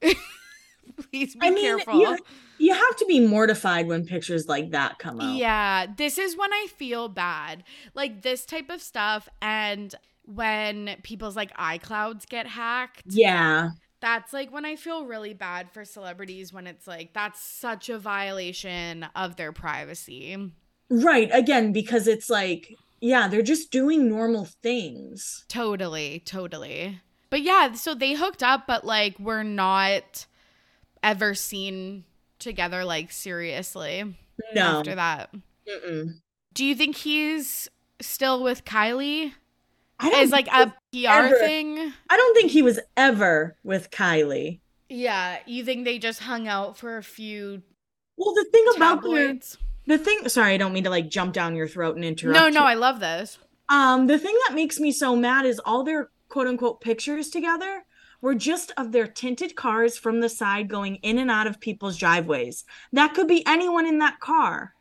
[0.00, 2.00] please be I mean, careful.
[2.00, 2.18] you,
[2.58, 5.36] you have to be mortified when pictures like that come up.
[5.38, 7.64] Yeah, this is when I feel bad.
[7.94, 9.94] Like this type of stuff and
[10.26, 13.02] when people's like iClouds get hacked.
[13.06, 13.70] Yeah.
[14.00, 17.98] That's like when I feel really bad for celebrities when it's like that's such a
[17.98, 20.52] violation of their privacy.
[20.90, 21.30] Right.
[21.32, 25.44] Again, because it's like, yeah, they're just doing normal things.
[25.48, 27.00] Totally, totally.
[27.30, 30.26] But yeah, so they hooked up, but like we're not
[31.02, 32.04] ever seen
[32.38, 34.16] together like seriously
[34.54, 34.78] No.
[34.78, 35.34] after that.
[35.68, 36.20] Mm-mm.
[36.54, 37.68] Do you think he's
[38.00, 39.32] still with Kylie?
[39.98, 41.92] I don't As like a PR ever- thing?
[42.10, 44.60] I don't think he was ever with Kylie.
[44.88, 47.62] Yeah, you think they just hung out for a few
[48.16, 49.40] Well, the thing about the,
[49.86, 52.38] the thing, sorry, I don't mean to like jump down your throat and interrupt.
[52.38, 52.66] No, no, you.
[52.66, 53.38] I love this.
[53.68, 57.84] Um, the thing that makes me so mad is all their quote unquote pictures together
[58.20, 61.96] were just of their tinted cars from the side going in and out of people's
[61.96, 62.64] driveways.
[62.92, 64.72] That could be anyone in that car.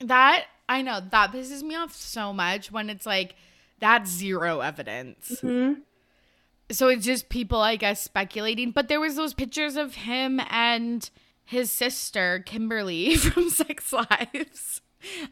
[0.00, 3.34] That I know that pisses me off so much when it's like
[3.80, 5.40] that's zero evidence.
[5.42, 5.82] Mhm.
[6.70, 8.70] So it's just people, I guess, speculating.
[8.70, 11.08] But there was those pictures of him and
[11.44, 14.80] his sister Kimberly from Sex Lives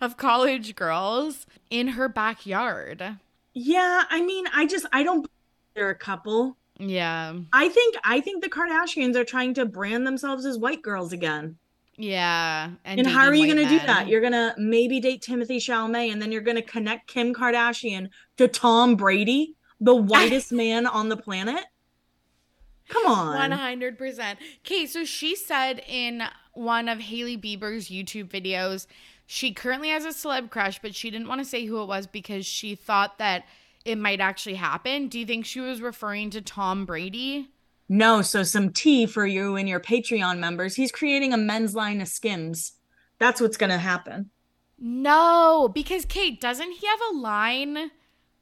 [0.00, 3.18] of college girls in her backyard.
[3.54, 5.28] Yeah, I mean, I just I don't
[5.74, 6.56] they're a couple.
[6.80, 11.12] Yeah, I think I think the Kardashians are trying to brand themselves as white girls
[11.12, 11.58] again.
[11.98, 12.70] Yeah.
[12.84, 14.06] And how are you going to do that?
[14.06, 18.08] You're going to maybe date Timothee Chalamet and then you're going to connect Kim Kardashian
[18.36, 21.64] to Tom Brady, the whitest man on the planet?
[22.88, 23.34] Come on.
[23.34, 24.38] One hundred percent.
[24.64, 26.22] Okay, so she said in
[26.54, 28.86] one of Hailey Bieber's YouTube videos,
[29.26, 32.06] she currently has a celeb crush, but she didn't want to say who it was
[32.06, 33.44] because she thought that
[33.84, 35.08] it might actually happen.
[35.08, 37.48] Do you think she was referring to Tom Brady?
[37.88, 40.74] No, so some tea for you and your Patreon members.
[40.76, 42.72] He's creating a men's line of Skims.
[43.18, 44.30] That's what's going to happen.
[44.78, 47.90] No, because Kate, doesn't he have a line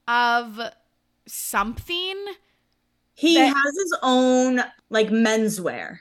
[0.08, 0.60] of
[1.26, 2.24] something?
[3.14, 5.98] He That- has his own like menswear.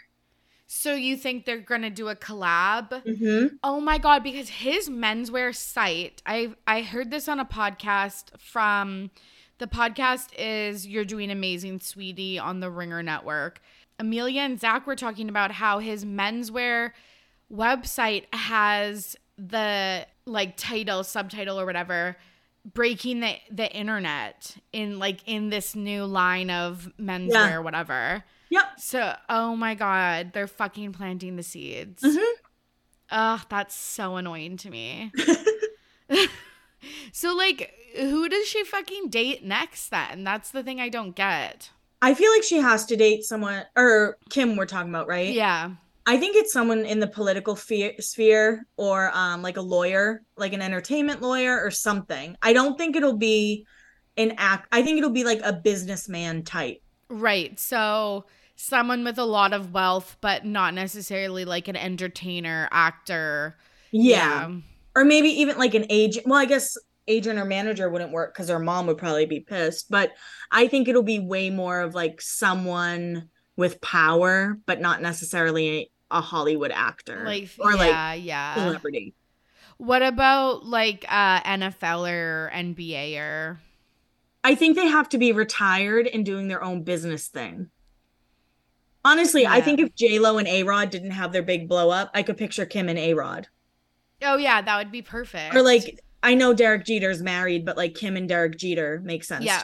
[0.67, 2.89] So you think they're gonna do a collab?
[3.05, 3.55] Mm-hmm.
[3.63, 9.10] Oh my god, because his menswear site, I I heard this on a podcast from
[9.57, 13.61] the podcast is You're Doing Amazing Sweetie on the Ringer Network.
[13.99, 16.91] Amelia and Zack were talking about how his menswear
[17.51, 22.17] website has the like title, subtitle or whatever,
[22.73, 27.59] breaking the the internet in like in this new line of menswear, Yeah.
[27.59, 28.23] whatever.
[28.49, 28.79] Yep.
[28.79, 32.01] So, oh my god, they're fucking planting the seeds.
[32.03, 32.23] Mhm.
[33.11, 35.11] Ugh, that's so annoying to me.
[37.11, 40.23] so, like, who does she fucking date next then?
[40.23, 41.69] That's the thing I don't get.
[42.01, 45.33] I feel like she has to date someone, or Kim, we're talking about, right?
[45.33, 45.71] Yeah.
[46.05, 50.53] I think it's someone in the political fe- sphere or um, like a lawyer, like
[50.53, 52.38] an entertainment lawyer or something.
[52.43, 53.65] I don't think it'll be
[54.17, 54.67] an act.
[54.71, 56.81] I think it'll be like a businessman type.
[57.09, 57.59] Right.
[57.59, 58.25] So,
[58.55, 63.55] someone with a lot of wealth, but not necessarily like an entertainer, actor.
[63.91, 64.51] Yeah.
[64.95, 66.25] Or maybe even like an agent.
[66.25, 66.77] Well, I guess
[67.07, 69.89] agent or manager wouldn't work because her mom would probably be pissed.
[69.89, 70.13] But
[70.51, 76.21] I think it'll be way more of like someone with power, but not necessarily a,
[76.21, 78.55] Hollywood actor Like, or like yeah, yeah.
[78.55, 79.13] celebrity.
[79.77, 83.59] What about like uh NFL or NBA or
[84.45, 87.69] I think they have to be retired and doing their own business thing.
[89.03, 92.11] Honestly, I think if J Lo and A Rod didn't have their big blow up,
[92.13, 93.47] I could picture Kim and A Rod.
[94.22, 95.55] Oh yeah, that would be perfect.
[95.55, 99.45] Or like, I know Derek Jeter's married, but like Kim and Derek Jeter makes sense.
[99.45, 99.63] Yeah.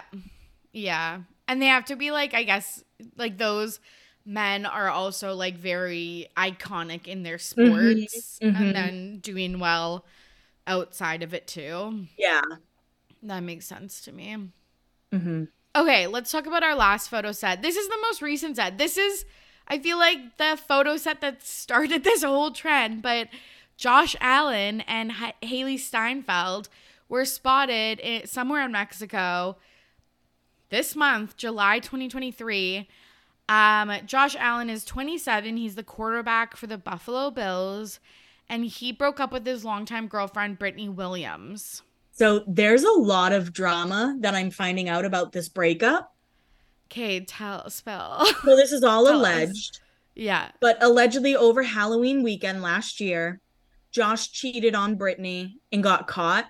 [0.74, 1.22] Yeah.
[1.48, 2.84] And they have to be like, I guess,
[3.18, 3.80] like those
[4.26, 8.56] men are also like very iconic in their sports mhm.
[8.56, 10.06] and then doing well
[10.68, 12.06] outside of it too.
[12.18, 12.42] Yeah.
[13.24, 14.50] That makes sense to me.
[15.12, 17.62] hmm Okay, let's talk about our last photo set.
[17.62, 18.78] This is the most recent set.
[18.78, 19.24] This is,
[19.70, 23.02] I feel like, the photo set that started this whole trend.
[23.02, 23.30] But
[23.82, 25.12] Josh Allen and
[25.42, 26.70] Hailee Steinfeld
[27.10, 29.58] were spotted in, somewhere in Mexico
[30.70, 32.88] this month, July 2023.
[33.50, 35.58] Um, Josh Allen is 27.
[35.58, 38.00] He's the quarterback for the Buffalo Bills.
[38.48, 41.82] And he broke up with his longtime girlfriend, Brittany Williams.
[42.12, 46.14] So there's a lot of drama that I'm finding out about this breakup.
[46.86, 48.28] Okay, tell, spell.
[48.46, 49.34] So this is all Tell us.
[49.44, 49.80] alleged.
[50.14, 50.52] yeah.
[50.60, 53.42] But allegedly over Halloween weekend last year,
[53.92, 56.46] Josh cheated on Brittany and got caught.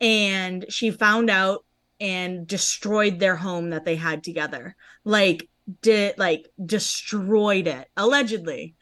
[0.00, 1.64] And she found out
[2.00, 4.76] and destroyed their home that they had together.
[5.04, 5.48] Like
[5.80, 8.74] did like destroyed it allegedly.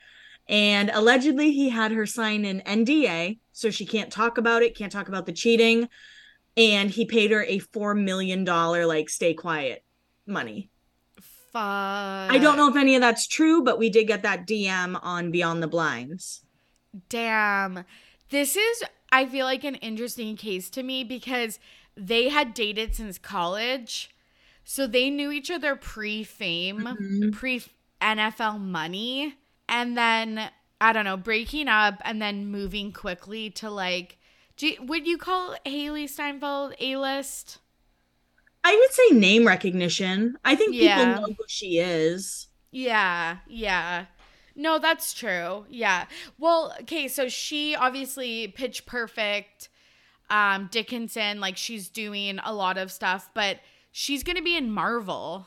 [0.48, 4.92] And allegedly he had her sign an NDA so she can't talk about it, can't
[4.92, 5.88] talk about the cheating.
[6.56, 9.84] And he paid her a 4 million dollar like stay quiet
[10.26, 10.70] money.
[11.52, 11.62] Fuck.
[11.62, 15.30] I don't know if any of that's true, but we did get that DM on
[15.30, 16.42] Beyond the Blinds.
[17.08, 17.84] Damn.
[18.30, 21.58] This is, I feel like, an interesting case to me because
[21.96, 24.10] they had dated since college.
[24.64, 27.32] So they knew each other pre fame, Mhm.
[27.32, 27.62] pre
[28.00, 29.34] NFL money.
[29.68, 34.18] And then, I don't know, breaking up and then moving quickly to like,
[34.56, 37.58] do would you call Hailee Steinfeld A list?
[38.64, 40.36] I would say name recognition.
[40.44, 42.48] I think people know who she is.
[42.70, 44.06] Yeah, yeah.
[44.54, 45.64] No, that's true.
[45.68, 46.06] Yeah.
[46.38, 49.68] Well, okay, so she obviously pitch perfect.
[50.30, 55.46] Um, Dickinson, like she's doing a lot of stuff, but she's gonna be in Marvel.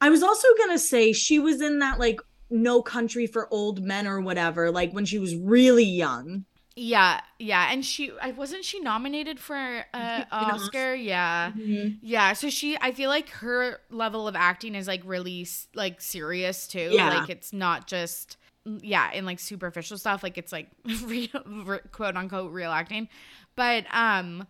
[0.00, 2.20] I was also gonna say she was in that like
[2.50, 6.44] No Country for Old Men or whatever, like when she was really young.
[6.76, 7.68] Yeah, yeah.
[7.70, 10.94] And she I wasn't she nominated for uh An Oscar?
[10.94, 11.52] Yeah.
[11.54, 16.66] Yeah, so she I feel like her level of acting is like really like serious
[16.66, 16.90] too.
[16.92, 17.20] Yeah.
[17.20, 20.68] Like it's not just yeah, in like superficial stuff, like it's like
[21.04, 23.08] real re- quote unquote real acting.
[23.54, 24.46] But um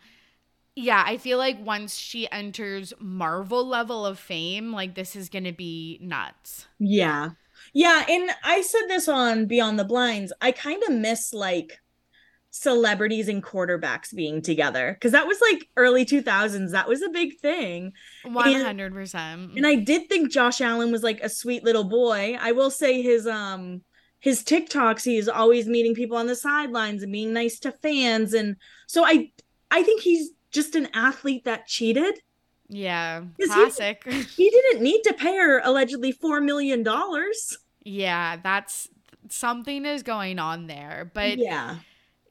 [0.77, 5.53] yeah, I feel like once she enters Marvel level of fame, like this is to
[5.53, 6.67] be nuts.
[6.79, 7.31] Yeah.
[7.73, 8.05] Yeah.
[8.09, 10.33] And I said this on Beyond the Blinds.
[10.41, 11.81] I kind of miss like
[12.57, 16.71] celebrities and quarterbacks being together because that was like early 2000s.
[16.71, 17.93] That was a big thing.
[18.25, 19.57] 100%.
[19.57, 22.37] And I did think Josh Allen was like a sweet little boy.
[22.41, 23.83] I will say his um
[24.21, 28.33] his TikToks, he is always meeting people on the sidelines and being nice to fans.
[28.35, 28.55] And
[28.87, 29.33] so I
[29.73, 32.15] I think he's just an athlete that cheated.
[32.69, 34.05] yeah, Is he- classic.
[34.37, 37.59] He didn't need to pay her allegedly four million dollars.
[37.85, 38.89] yeah, that's
[39.29, 41.11] something is going on there.
[41.13, 41.79] But Yeah.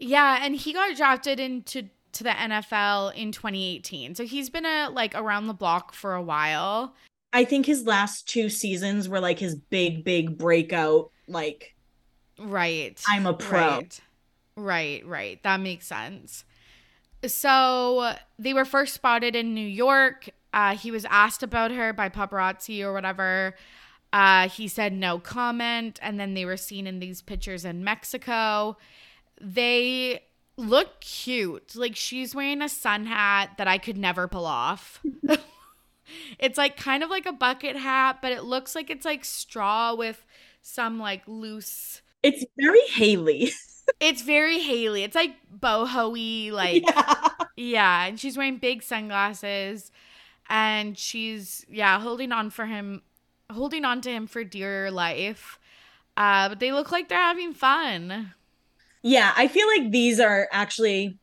[0.04, 4.16] Yeah, and he got drafted into to the NFL in 2018.
[4.16, 6.93] So he's been a like around the block for a while.
[7.32, 11.10] I think his last two seasons were like his big, big breakout.
[11.28, 11.74] Like,
[12.38, 13.01] Right.
[13.08, 13.78] I'm a pro.
[13.78, 13.99] Right.
[14.56, 15.43] Right, right.
[15.43, 16.45] That makes sense.
[17.26, 20.30] So they were first spotted in New York.
[20.54, 23.56] Uh, he was asked about her by paparazzi or whatever.
[24.12, 25.99] Uh, he said no comment.
[26.04, 28.78] And then they were seen in these pictures in Mexico.
[29.44, 30.24] They
[30.58, 31.76] look cute.
[31.76, 35.02] Like she's wearing a sun hat that I could never pull off.
[36.39, 39.94] it's like kind of like a bucket hat, but it looks like it's like straw
[39.94, 40.26] with
[40.62, 43.52] some like loose it's very Hailee.
[44.00, 45.04] it's very Hailee.
[45.04, 47.30] It's like boho like yeah.
[47.56, 48.06] yeah.
[48.06, 49.91] and she's wearing big sunglasses
[50.50, 53.02] and she's yeah, holding on for him
[53.52, 55.60] holding on to him for dear life.
[56.16, 58.34] Uh but they look like they're having fun.
[59.04, 59.34] Yeah.
[59.36, 61.18] I feel like these are actually,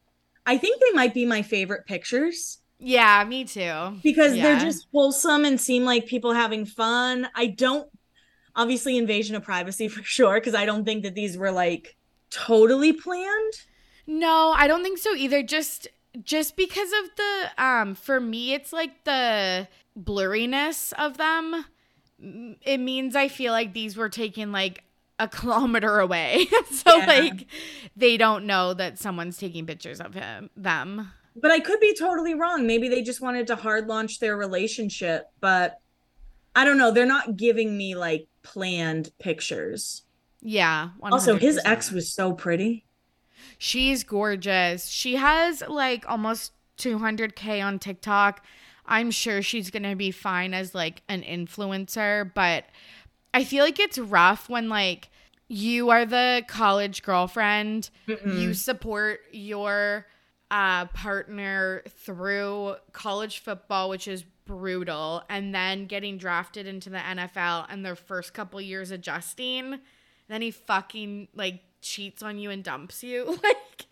[0.47, 4.01] I think they might be my favorite pictures Yeah, me too.
[4.03, 7.29] because they're just wholesome and seem like people having fun.
[7.35, 7.89] I don't,
[8.57, 11.97] obviously, invasion of privacy for sure, because I don't think that these were like
[12.31, 13.55] totally planned.
[14.07, 15.43] No, I don't think so either.
[15.43, 15.89] Just
[16.25, 19.69] just because of the um for me it's like the
[19.99, 21.65] blurriness of them.
[22.63, 24.85] It means I feel like these were taken like
[25.21, 26.47] a kilometer away.
[26.73, 27.07] so Yeah.
[27.07, 27.47] like
[27.97, 31.13] they don't know that someone's taking pictures of him them.
[31.37, 32.67] But I could be totally wrong.
[32.67, 35.81] Maybe they just wanted to hard launch their relationship, but
[36.57, 36.91] I don't know.
[36.91, 40.03] They're not giving me like planned pictures.
[40.43, 40.91] Yeah.
[41.03, 42.85] Also, his ex was so pretty.
[43.59, 44.87] She's gorgeous.
[44.89, 48.45] She has like almost 200k on TikTok.
[48.87, 52.65] I'm sure she's going to be fine as like an influencer, but
[53.33, 55.09] I feel like it's rough when like
[55.49, 60.07] you are the college girlfriend, you support your
[60.51, 67.67] uh partner through college football which is brutal and then getting drafted into the NFL
[67.69, 69.79] and their first couple years adjusting
[70.27, 73.39] then he fucking like cheats on you and dumps you.
[73.45, 73.87] Like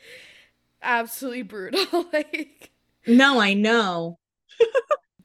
[0.82, 2.06] absolutely brutal.
[2.12, 2.70] Like
[3.06, 4.18] No, I know.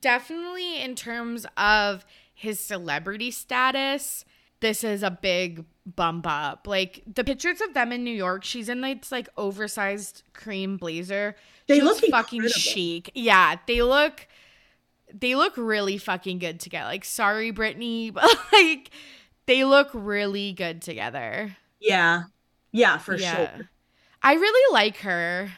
[0.01, 4.25] definitely in terms of his celebrity status
[4.59, 8.69] this is a big bump up like the pictures of them in new york she's
[8.69, 11.35] in this like oversized cream blazer
[11.67, 12.59] They She look looks fucking incredible.
[12.59, 14.27] chic yeah they look
[15.13, 18.89] they look really fucking good together like sorry brittany but like
[19.45, 22.23] they look really good together Yeah.
[22.71, 23.35] Yeah, for Yeah.
[23.57, 23.69] sure.
[24.23, 25.51] i really like her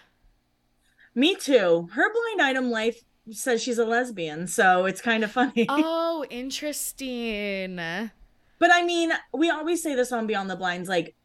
[1.14, 1.88] Me too.
[1.94, 3.02] Her blind item life
[3.32, 5.66] says she's a lesbian, so it's kind of funny.
[5.70, 11.16] oh interesting But I mean, we always say this on Beyond the Blinds like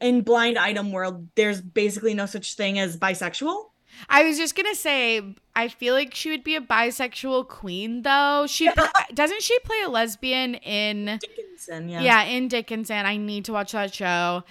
[0.00, 3.66] in blind item world, there's basically no such thing as bisexual.
[4.08, 8.46] I was just gonna say, I feel like she would be a bisexual queen, though.
[8.48, 8.68] She
[9.14, 12.00] doesn't she play a lesbian in Dickinson, yeah.
[12.00, 12.22] yeah.
[12.24, 13.06] in Dickinson.
[13.06, 14.44] I need to watch that show.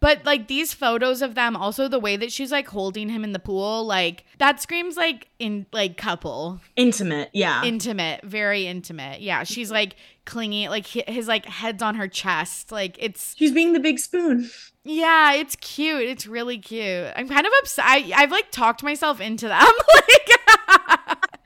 [0.00, 3.32] But like these photos of them, also the way that she's like holding him in
[3.32, 7.64] the pool, like that screams like in like couple, Intimate, yeah.
[7.64, 9.20] intimate, very intimate.
[9.20, 13.72] Yeah, she's like clinging, like his like head's on her chest, like it's she's being
[13.72, 14.48] the big spoon.
[14.84, 16.02] yeah, it's cute.
[16.02, 17.12] It's really cute.
[17.16, 17.84] I'm kind of upset.
[17.88, 19.58] I, I've like talked myself into them.
[19.94, 21.18] like,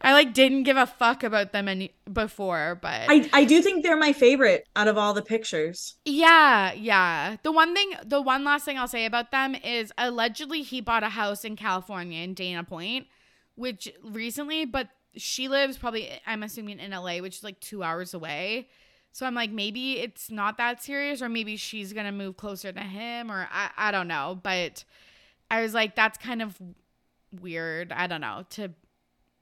[0.00, 3.82] I like didn't give a fuck about them any before, but I, I do think
[3.82, 5.96] they're my favorite out of all the pictures.
[6.04, 7.36] yeah, yeah.
[7.42, 11.02] The one thing, the one last thing I'll say about them is allegedly he bought
[11.02, 13.06] a house in California in Dana Point,
[13.54, 18.14] which recently, but she lives probably I'm assuming in LA, which is like two hours
[18.14, 18.68] away.
[19.12, 22.80] So I'm like, maybe it's not that serious, or maybe she's gonna move closer to
[22.80, 24.38] him, or I, I don't know.
[24.42, 24.84] But
[25.50, 26.60] I was like, that's kind of
[27.40, 27.92] weird.
[27.92, 28.72] I don't know to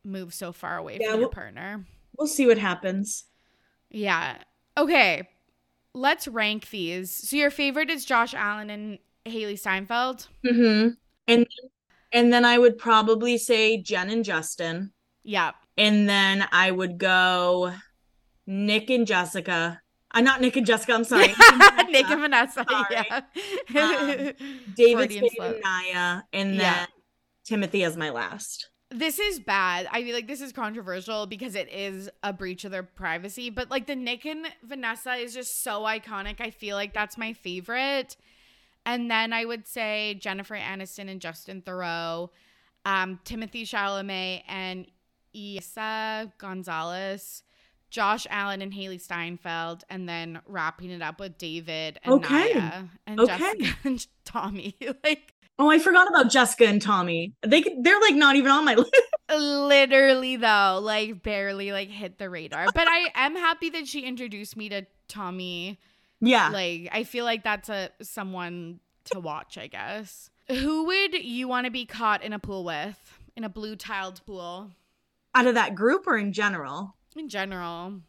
[0.05, 1.85] move so far away Yeah, from your partner.
[2.19, 3.25] We'll see what happens.
[3.91, 4.39] Yeah.
[4.77, 5.29] Okay.
[5.95, 7.11] Let's rank these.
[7.11, 10.27] So your favorite is Josh Allen and Hailee Steinfeld.
[10.45, 10.89] Mm-hmm.
[11.29, 11.47] And
[12.13, 14.93] and then I would probably say Jen and Justin.
[15.25, 15.55] Yep.
[15.79, 17.73] And then I would go
[18.47, 19.81] Nick and Jessica.
[20.11, 21.29] I'm not Nick and Jessica, I'm sorry.
[21.91, 22.67] Nick and Vanessa.
[22.91, 23.21] Yeah.
[23.75, 24.33] Um,
[24.77, 25.55] David Freudian Spade slip.
[25.55, 26.87] and Naya, and then Yeah.
[27.49, 28.69] Timothee as my last.
[28.95, 29.89] This is bad.
[29.91, 33.51] I feel like this is controversial because it is a breach of their privacy.
[33.51, 36.41] But like the Nick and Vanessa is just so iconic.
[36.41, 38.17] I feel like that's my favorite.
[38.85, 42.29] And then I would say Jennifer Aniston and Justin Theroux,
[42.85, 44.87] um, Timothee Chalamet and
[45.37, 47.43] Eiza Gonzalez,
[47.91, 52.55] Josh Allen and Hailee Steinfeld, and then wrapping it up with David and Okay.
[52.55, 53.39] Naya and Okay.
[53.39, 54.77] Jessica and Tommy.
[55.05, 57.35] like Oh, I forgot about Jessica and Tommy.
[57.43, 58.95] They could- they're like not even on my list.
[59.31, 64.57] literally though like barely like hit the radar but i am happy that she introduced
[64.59, 65.79] me to tommy
[66.21, 66.51] Yeah.
[66.51, 71.65] like i feel like that's a someone to watch i guess who would you want
[71.67, 74.71] to be caught in a pool with in a blue tiled pool
[75.35, 76.95] Out of that group or in general?
[77.17, 78.01] in general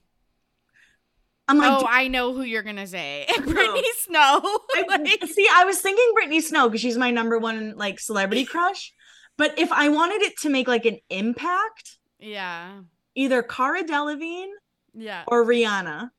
[1.48, 4.42] I'm like, oh i know who you're gonna say brittany snow
[4.76, 8.46] I, Like- see, I was thinking Brittany Snow because she's my number one like celebrity
[8.54, 8.94] crush.
[9.38, 12.82] But if I wanted it to make like an impact, yeah
[13.16, 14.52] either Cara Delevingne
[14.94, 16.10] yeah or Rihanna.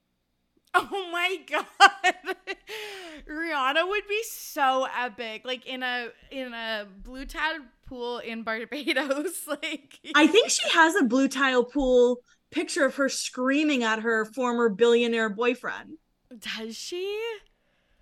[0.74, 2.14] Oh my god.
[3.30, 5.42] Rihanna would be so epic.
[5.44, 9.46] Like in a in a blue tide pool in Barbados.
[9.46, 12.18] Like I think she has a blue tile pool
[12.54, 15.98] picture of her screaming at her former billionaire boyfriend.
[16.38, 17.20] Does she?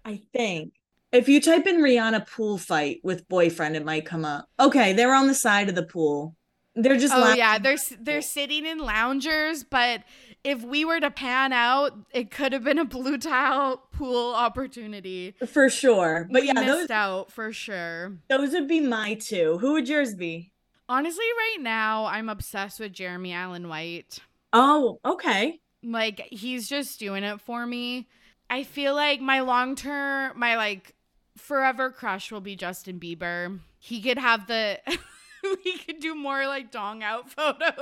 [0.05, 0.75] I think.
[1.11, 4.49] If you type in Rihanna pool fight with boyfriend, it might come up.
[4.61, 6.37] Okay, they're on the side of the pool.
[6.75, 10.05] They're just Oh yeah, they're they're sitting in loungers, but
[10.43, 15.35] if we were to pan out, it could have been a blue tile pool opportunity.
[15.47, 16.29] for sure.
[16.31, 18.17] But we yeah, missed those out for sure.
[18.29, 19.59] those would be my two.
[19.59, 20.51] Who would yours be?
[20.89, 24.21] Honestly, right now I'm obsessed with Jeremy Allen White.
[24.53, 25.61] Oh, okay.
[25.83, 28.09] Like he's just doing it for me.
[28.51, 30.95] I feel like my long term, my like
[31.37, 33.59] forever crush will be Justin Bieber.
[33.79, 34.79] He could have the,
[35.65, 37.73] we could do more like dong out photos.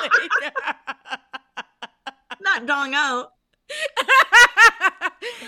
[0.00, 0.52] like,
[2.40, 3.32] Not dong out.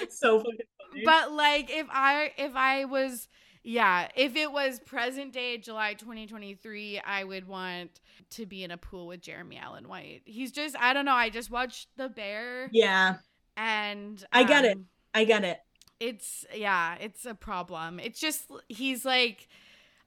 [0.09, 0.59] So fucking
[0.91, 1.03] funny.
[1.05, 3.29] but like if I if I was
[3.69, 8.01] yeah, if it was present day July 2023, I would want
[8.31, 10.23] to be in a pool with Jeremy Allen White.
[10.25, 13.17] He's just I don't know, I just watched The Bear yeah,
[13.59, 14.79] and I get it.
[14.79, 15.61] um, I get it.
[16.01, 18.01] It's yeah, it's a problem.
[18.01, 19.49] It's just he's like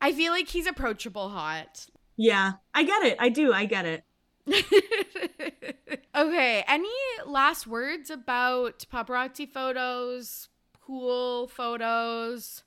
[0.02, 1.86] I feel like he's approachable hot.
[2.18, 3.18] Yeah, I get it.
[3.20, 3.54] I do.
[3.54, 4.04] I get it.
[6.16, 6.90] okay, any
[7.28, 12.64] last words about paparazzi photos, pool photos?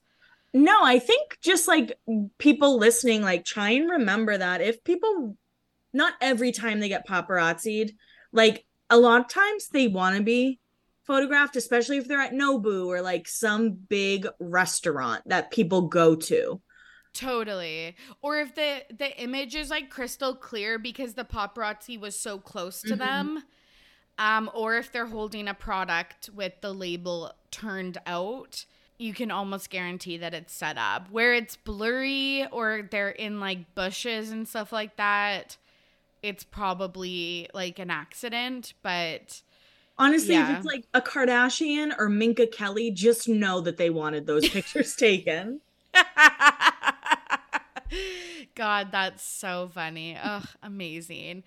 [0.55, 1.99] No, I think just like
[2.39, 5.37] people listening, like try and remember that if people,
[5.93, 7.97] not every time they get paparazzied,
[8.33, 10.61] like a lot of times they want to be
[11.05, 16.61] photographed, especially if they're at Nobu or like some big restaurant that people go to.
[17.13, 17.95] Totally.
[18.23, 22.83] Or if the the image is like crystal clear because the paparazzi was so close
[22.85, 22.99] to Mhm.
[22.99, 23.43] them.
[24.19, 28.65] Um, or if they're holding a product with the label turned out,
[28.99, 31.11] you can almost guarantee that it's set up.
[31.11, 35.57] Where it's blurry or they're in like bushes and stuff like that,
[36.23, 39.43] it's probably like an accident, but
[39.97, 44.49] Honestly, if it's like a Kardashian or Minka Kelly, just know that they wanted those
[44.49, 45.61] pictures taken.
[48.57, 50.19] God, that's so funny.
[50.21, 51.45] Ugh, amazing.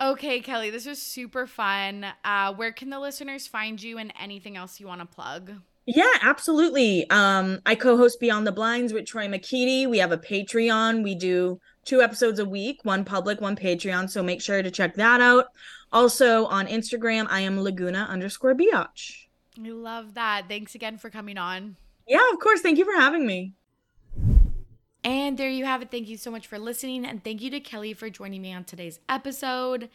[0.00, 2.06] Okay, Kelli, this was super fun.
[2.24, 5.52] Uh, where can the listeners find you and anything else you want to plug?
[5.86, 7.08] Yeah, absolutely.
[7.10, 9.88] Um, I co-host Beyond the Blinds with Troy McKeety.
[9.88, 11.02] We have a Patreon.
[11.02, 14.08] We do two episodes a week, one public, one Patreon.
[14.10, 15.46] So make sure to check that out.
[15.92, 19.26] Also on Instagram, I am Laguna underscore Biotch.
[19.58, 20.44] I love that.
[20.48, 21.76] Thanks again for coming on.
[22.06, 22.60] Yeah, of course.
[22.60, 23.54] Thank you for having me.
[25.02, 25.90] And there you have it.
[25.90, 27.04] Thank you so much for listening.
[27.06, 29.88] And thank you to Kelli for joining me on today's episode.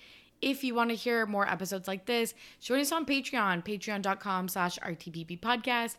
[0.45, 4.77] If you want to hear more episodes like this, join us on Patreon, patreon.com slash
[4.77, 5.95] RTBP podcast.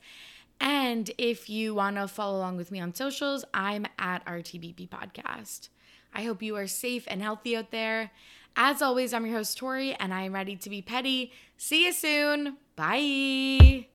[0.60, 5.68] And if you want to follow along with me on socials, I'm at RTBP podcast.
[6.14, 8.12] I hope you are safe and healthy out there.
[8.54, 11.32] As always, I'm your host, Torry, and I'm ready to be petty.
[11.58, 12.56] See you soon.
[12.76, 13.88] Bye.